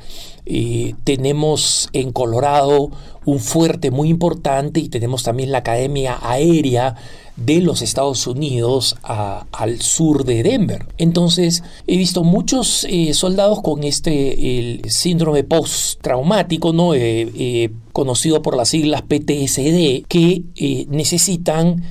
[0.47, 2.91] eh, tenemos en Colorado
[3.25, 6.97] un fuerte muy importante y tenemos también la Academia Aérea
[7.37, 10.87] de los Estados Unidos al sur de Denver.
[10.99, 16.95] Entonces he visto muchos eh, soldados con este el síndrome postraumático, ¿no?
[16.95, 20.43] Eh, conocido por las siglas PTSD, que
[20.91, 21.83] necesitan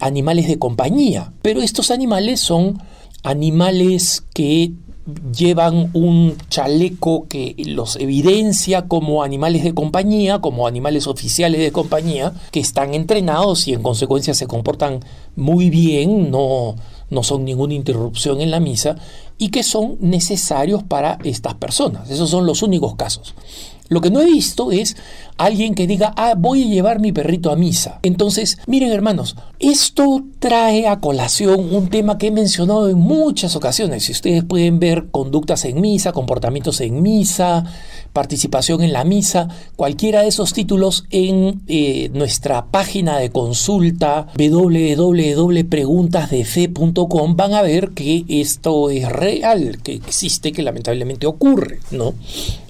[0.00, 1.32] animales de compañía.
[1.42, 2.80] Pero estos animales son
[3.24, 4.72] animales que
[5.36, 12.32] llevan un chaleco que los evidencia como animales de compañía, como animales oficiales de compañía,
[12.50, 15.00] que están entrenados y en consecuencia se comportan
[15.36, 16.76] muy bien, no,
[17.10, 18.96] no son ninguna interrupción en la misa
[19.36, 22.10] y que son necesarios para estas personas.
[22.10, 23.34] Esos son los únicos casos.
[23.88, 24.96] Lo que no he visto es
[25.36, 28.00] alguien que diga, ah, voy a llevar mi perrito a misa.
[28.02, 34.04] Entonces, miren hermanos, esto trae a colación un tema que he mencionado en muchas ocasiones.
[34.04, 37.64] Si ustedes pueden ver conductas en misa, comportamientos en misa,
[38.12, 47.36] participación en la misa, cualquiera de esos títulos en eh, nuestra página de consulta www.preguntasdefe.com
[47.36, 52.14] van a ver que esto es real, que existe, que lamentablemente ocurre, ¿no?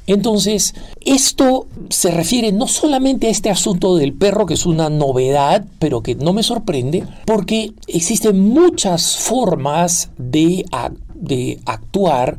[0.07, 6.03] Entonces, esto se refiere no solamente este asunto del perro, que es una novedad, pero
[6.03, 10.65] que no me sorprende, porque existen muchas formas de,
[11.15, 12.39] de actuar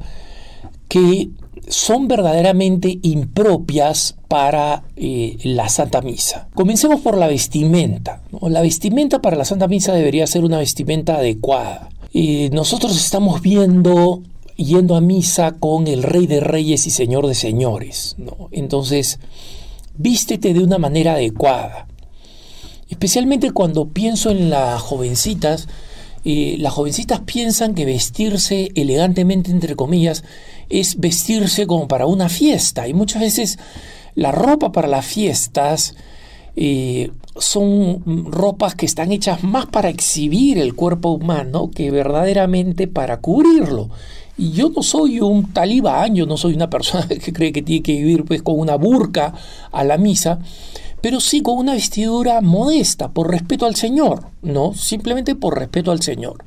[0.87, 1.29] que
[1.67, 6.47] son verdaderamente impropias para eh, la Santa Misa.
[6.53, 8.21] Comencemos por la vestimenta.
[8.41, 11.89] La vestimenta para la Santa Misa debería ser una vestimenta adecuada.
[12.13, 14.21] Eh, nosotros estamos viendo
[14.55, 18.15] yendo a misa con el Rey de Reyes y Señor de Señores.
[18.51, 19.19] Entonces,
[19.97, 21.87] vístete de una manera adecuada.
[22.89, 25.67] Especialmente cuando pienso en las jovencitas,
[26.23, 30.23] eh, las jovencitas piensan que vestirse elegantemente, entre comillas,
[30.69, 32.87] es vestirse como para una fiesta.
[32.87, 33.59] Y muchas veces
[34.15, 35.95] la ropa para las fiestas
[36.55, 43.19] eh, son ropas que están hechas más para exhibir el cuerpo humano que verdaderamente para
[43.19, 43.89] cubrirlo.
[44.37, 47.83] Y yo no soy un talibán, yo no soy una persona que cree que tiene
[47.83, 49.33] que vivir pues, con una burka
[49.71, 50.39] a la misa,
[51.01, 54.73] pero sí con una vestidura modesta, por respeto al Señor, ¿no?
[54.73, 56.43] Simplemente por respeto al Señor.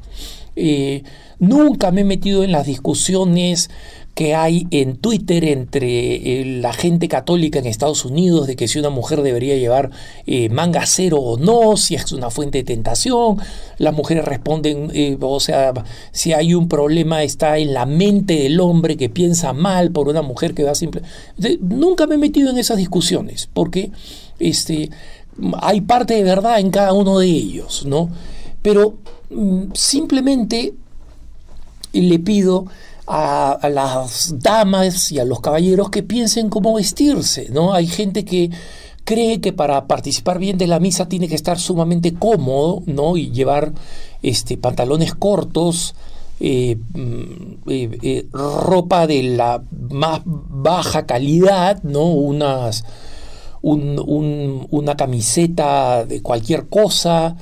[0.57, 1.05] Eh,
[1.39, 3.71] nunca me he metido en las discusiones
[4.19, 8.81] que hay en Twitter entre eh, la gente católica en Estados Unidos de que si
[8.81, 9.93] una mujer debería llevar
[10.27, 13.37] eh, manga cero o no, si es una fuente de tentación.
[13.77, 15.73] Las mujeres responden, eh, o sea,
[16.11, 20.23] si hay un problema está en la mente del hombre que piensa mal por una
[20.23, 21.03] mujer que va simple.
[21.61, 23.93] nunca me he metido en esas discusiones porque
[24.41, 24.91] este,
[25.63, 28.11] hay parte de verdad en cada uno de ellos, ¿no?
[28.63, 28.99] Pero
[29.31, 30.75] mm, simplemente
[31.93, 32.67] le pido
[33.09, 37.73] a, las damas y a los caballeros que piensen cómo vestirse, ¿no?
[37.73, 38.51] Hay gente que
[39.05, 43.17] cree que para participar bien de la misa tiene que estar sumamente cómodo, ¿no?
[43.17, 43.73] Y llevar
[44.23, 45.95] este, pantalones cortos,
[46.41, 52.05] eh, mm, eh, eh, ropa de la más baja calidad, ¿no?
[52.05, 52.85] Unas,
[53.63, 57.37] una camiseta de cualquier cosa,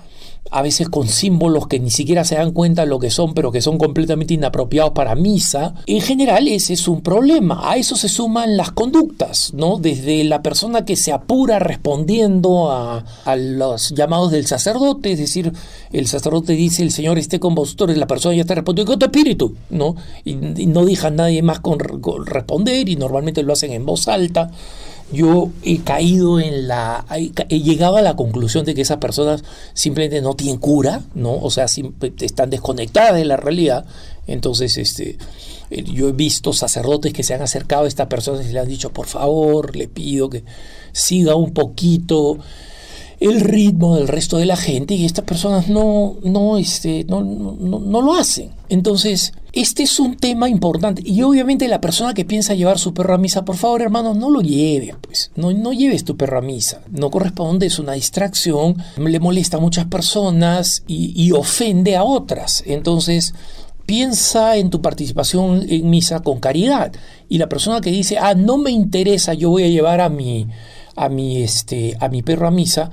[0.51, 3.61] a veces con símbolos que ni siquiera se dan cuenta lo que son, pero que
[3.61, 5.75] son completamente inapropiados para misa.
[5.87, 7.71] En general ese es un problema.
[7.71, 9.79] A eso se suman las conductas, ¿no?
[9.79, 13.05] Desde la persona que se apura respondiendo a,
[13.37, 15.53] los llamados del sacerdote, es decir,
[15.93, 18.99] el sacerdote dice el Señor esté con vosotros, y la persona ya está respondiendo con
[18.99, 19.97] tu espíritu, ¿no?
[20.25, 24.51] Y, no deja nadie más con responder y normalmente lo hacen en voz alta
[25.13, 27.05] yo he caído en la.
[27.11, 31.35] he llegado a la conclusión de que esas personas simplemente no tienen cura, ¿no?
[31.35, 31.67] O sea,
[32.21, 33.87] están desconectadas de la realidad.
[34.27, 35.19] Entonces, este.
[35.71, 38.69] Eh, yo he visto sacerdotes que se han acercado a estas personas y le han
[38.69, 40.45] dicho, por favor, le pido que
[40.93, 42.39] siga un poquito
[43.21, 48.03] el ritmo del resto de la gente y estas personas no, no, este, no, no,
[48.03, 48.51] lo hacen.
[48.69, 51.03] Entonces, este es un tema importante.
[51.05, 54.31] Y obviamente la persona que piensa llevar su perro a misa, por favor, hermano, no
[54.31, 55.31] lo lleve, pues.
[55.35, 56.83] No, no lleves tu perro a misa.
[56.91, 62.63] No corresponde, es una distracción, le molesta a muchas personas y, y ofende a otras.
[62.67, 63.33] Entonces,
[63.87, 66.93] piensa en tu participación en misa con caridad.
[67.29, 70.49] Y la persona que dice, ah, no me interesa, yo voy a llevar a mi
[70.97, 72.91] a mi, este, a mi perro a misa,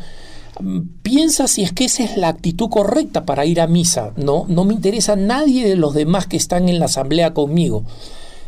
[1.02, 4.14] piensa si es que esa es la actitud correcta para ir a misa.
[4.18, 7.84] No, no me interesa nadie de los demás que están en la asamblea conmigo.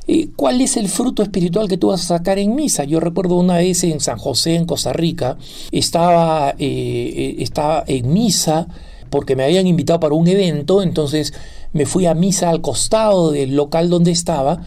[0.08, 2.84] Eh, ¿Cuál es el fruto espiritual que tú vas a sacar en misa?
[2.84, 5.38] Yo recuerdo una vez en San José, en Costa Rica,
[5.72, 8.68] estaba, eh, eh, estaba en misa
[9.10, 11.34] porque me habían invitado para un evento, entonces
[11.74, 14.62] me fui a misa al costado del local donde estaba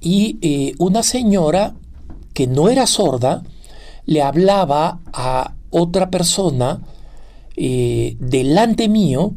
[0.00, 1.74] y una señora
[2.34, 3.42] que no era sorda,
[4.06, 6.80] le hablaba a otra persona
[7.56, 9.32] eh, delante mío,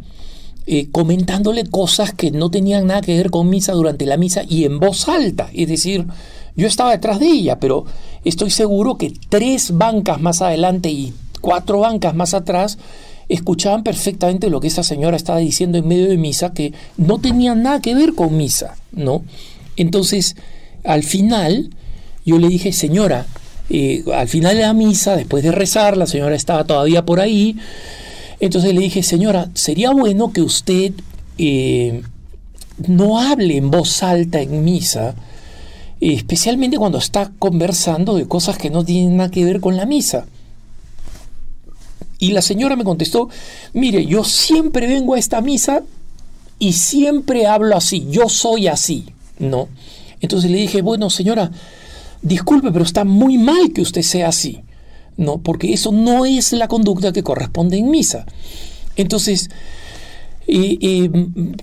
[0.65, 4.65] eh, comentándole cosas que no tenían nada que ver con misa durante la misa y
[4.65, 5.49] en voz alta.
[5.53, 6.05] Es decir,
[6.55, 7.85] yo estaba detrás de ella, pero
[8.25, 12.77] estoy seguro que tres bancas más adelante y cuatro bancas más atrás
[13.29, 17.55] escuchaban perfectamente lo que esa señora estaba diciendo en medio de misa, que no tenía
[17.55, 19.23] nada que ver con misa, ¿no?
[19.75, 20.35] Entonces,
[20.83, 21.69] al final,
[22.25, 23.27] yo le dije, señora,
[24.13, 27.57] al final de la misa, después de rezar, la señora estaba todavía por ahí.
[28.39, 30.93] Entonces le dije, señora, sería bueno que usted
[31.37, 32.01] eh,
[32.87, 35.15] no hable en voz alta en misa,
[35.99, 40.25] especialmente cuando está conversando de cosas que no tienen nada que ver con la misa.
[42.19, 43.29] Y la señora me contestó,
[43.73, 45.83] mire, yo siempre vengo a esta misa
[46.59, 49.05] y siempre hablo así, yo soy así,
[49.39, 49.67] ¿no?
[50.19, 51.51] Entonces le dije, bueno, señora,
[52.21, 54.63] disculpe, pero está muy mal que usted sea así,
[55.17, 55.37] ¿no?
[55.39, 58.25] Porque eso no es la conducta que corresponde en misa.
[58.95, 59.49] Entonces,
[60.47, 61.09] y,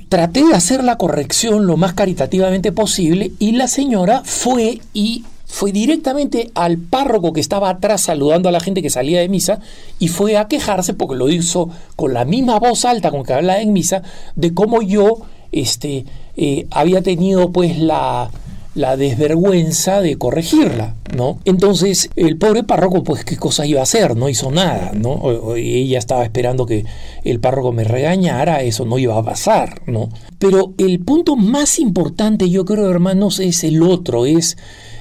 [0.08, 5.72] traté de hacer la corrección lo más caritativamente posible y la señora fue y fue
[5.72, 9.60] directamente al párroco que estaba atrás saludando a la gente que salía de misa
[9.98, 13.60] y fue a quejarse porque lo hizo con la misma voz alta con que hablaba
[13.60, 14.02] en misa
[14.36, 16.04] de cómo yo este,
[16.36, 18.30] eh, había tenido pues la,
[18.74, 21.38] la desvergüenza de corregirla, ¿no?
[21.44, 24.16] Entonces, el pobre párroco, pues, ¿qué cosa iba a hacer?
[24.16, 25.54] No hizo nada, ¿no?
[25.54, 26.84] ella estaba esperando que
[27.22, 30.08] el párroco me regañara, eso no iba a pasar, ¿no?
[30.38, 34.56] Pero el punto más importante, yo creo, hermanos, es el otro, es,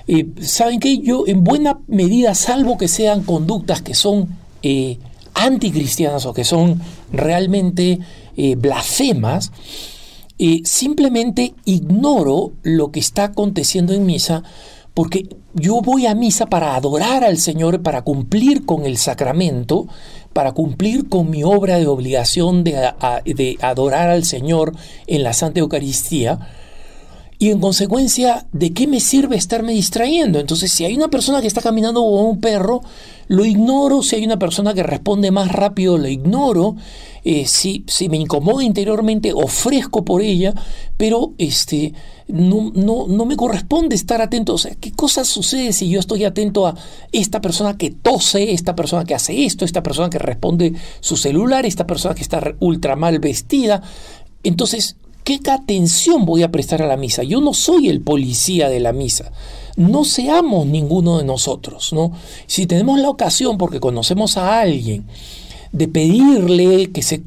[0.08, 1.00] eh, ¿saben qué?
[1.00, 5.00] Yo, en buena medida, salvo que sean conductas que son eh,
[5.34, 6.80] anticristianas o que son
[7.12, 8.00] realmente
[8.38, 9.52] eh, blasfemas,
[10.66, 14.44] simplemente ignoro lo que está aconteciendo en misa
[14.94, 19.88] porque yo voy a misa para adorar al Señor, para cumplir con el sacramento,
[20.34, 22.92] para cumplir con mi obra de obligación de,
[23.26, 24.76] de adorar al Señor
[25.08, 26.40] en la Santa Eucaristía.
[27.40, 30.40] Y en consecuencia, ¿de qué me sirve estarme distrayendo?
[30.40, 32.82] Entonces, si hay una persona que está caminando con un perro,
[33.28, 34.02] lo ignoro.
[34.04, 36.76] Si hay una persona que responde más rápido, lo ignoro.
[37.26, 40.54] Eh, si, si, me incomoda interiormente, ofrezco por ella,
[40.98, 41.94] pero este,
[42.28, 44.56] no, no, no me corresponde estar atento.
[44.56, 46.76] O sea, ¿qué cosa sucede si yo estoy atento a
[47.12, 51.66] esta persona que tose, esta persona que hace esto, esta persona que responde su celular,
[51.66, 53.82] esta persona que está ultra mal vestida?
[54.44, 57.24] Entonces, ¿Qué atención voy a prestar a la misa?
[57.24, 59.32] Yo no soy el policía de la misa.
[59.78, 62.12] No seamos ninguno de nosotros, ¿no?
[62.46, 65.06] Si tenemos la ocasión, porque conocemos a alguien,
[65.74, 67.24] de pedirle que se,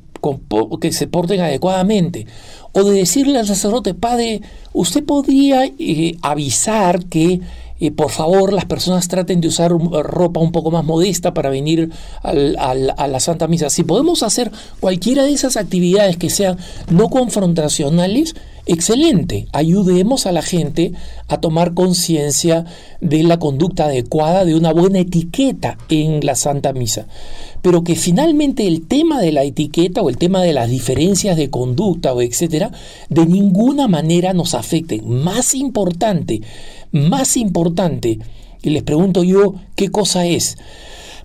[0.81, 2.27] que se porten adecuadamente,
[2.73, 4.41] o de decirle al sacerdote, padre,
[4.73, 7.41] usted podría eh, avisar que
[7.81, 11.91] eh, por favor las personas traten de usar ropa un poco más modesta para venir
[12.23, 13.71] a la Santa Misa.
[13.71, 14.51] Si podemos hacer
[14.81, 16.57] cualquiera de esas actividades que sean
[16.91, 18.35] no confrontacionales,
[18.67, 19.47] excelente.
[19.53, 20.93] Ayudemos a la gente
[21.29, 22.65] a tomar conciencia
[23.01, 27.07] de la conducta adecuada, de una buena etiqueta en la Santa Misa.
[27.63, 31.51] Pero que finalmente el tema de la etiqueta o el tema de las diferencias de
[31.51, 32.71] conducta o etcétera,
[33.09, 35.09] de ninguna manera nos afecten.
[35.09, 36.43] Más importante,
[36.93, 38.19] más importante,
[38.63, 40.57] y les pregunto yo, ¿qué cosa es?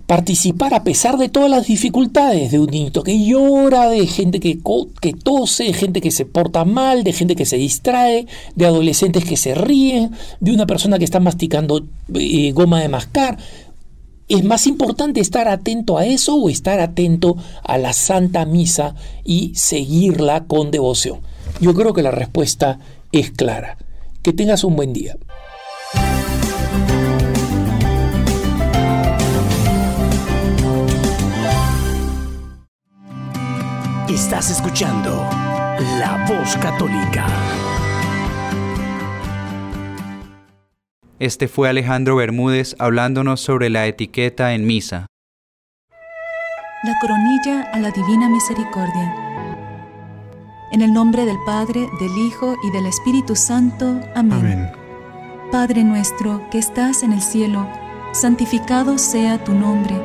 [0.06, 4.58] Participar a pesar de todas las dificultades de un niño que llora, de gente que,
[5.00, 9.24] que tose, de gente que se porta mal, de gente que se distrae, de adolescentes
[9.24, 10.10] que se ríen,
[10.40, 11.84] de una persona que está masticando
[12.14, 13.38] eh, goma de mascar.
[14.28, 18.94] ¿Es más importante estar atento a eso o estar atento a la Santa Misa
[19.24, 21.20] y seguirla con devoción?
[21.60, 22.78] Yo creo que la respuesta
[23.12, 23.78] es clara.
[24.22, 25.16] Que tengas un buen día.
[34.12, 35.26] Estás escuchando
[35.98, 37.26] La Voz Católica.
[41.18, 45.06] Este fue Alejandro Bermúdez hablándonos sobre la etiqueta en misa.
[46.84, 49.16] La coronilla a la Divina Misericordia.
[50.72, 53.98] En el nombre del Padre, del Hijo y del Espíritu Santo.
[54.14, 54.38] Amén.
[54.38, 54.72] Amén.
[55.50, 57.66] Padre nuestro que estás en el cielo,
[58.12, 59.98] santificado sea tu nombre.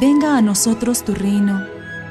[0.00, 1.79] Venga a nosotros tu reino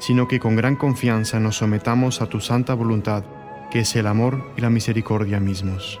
[0.00, 3.22] sino que con gran confianza nos sometamos a tu santa voluntad,
[3.70, 6.00] que es el amor y la misericordia mismos.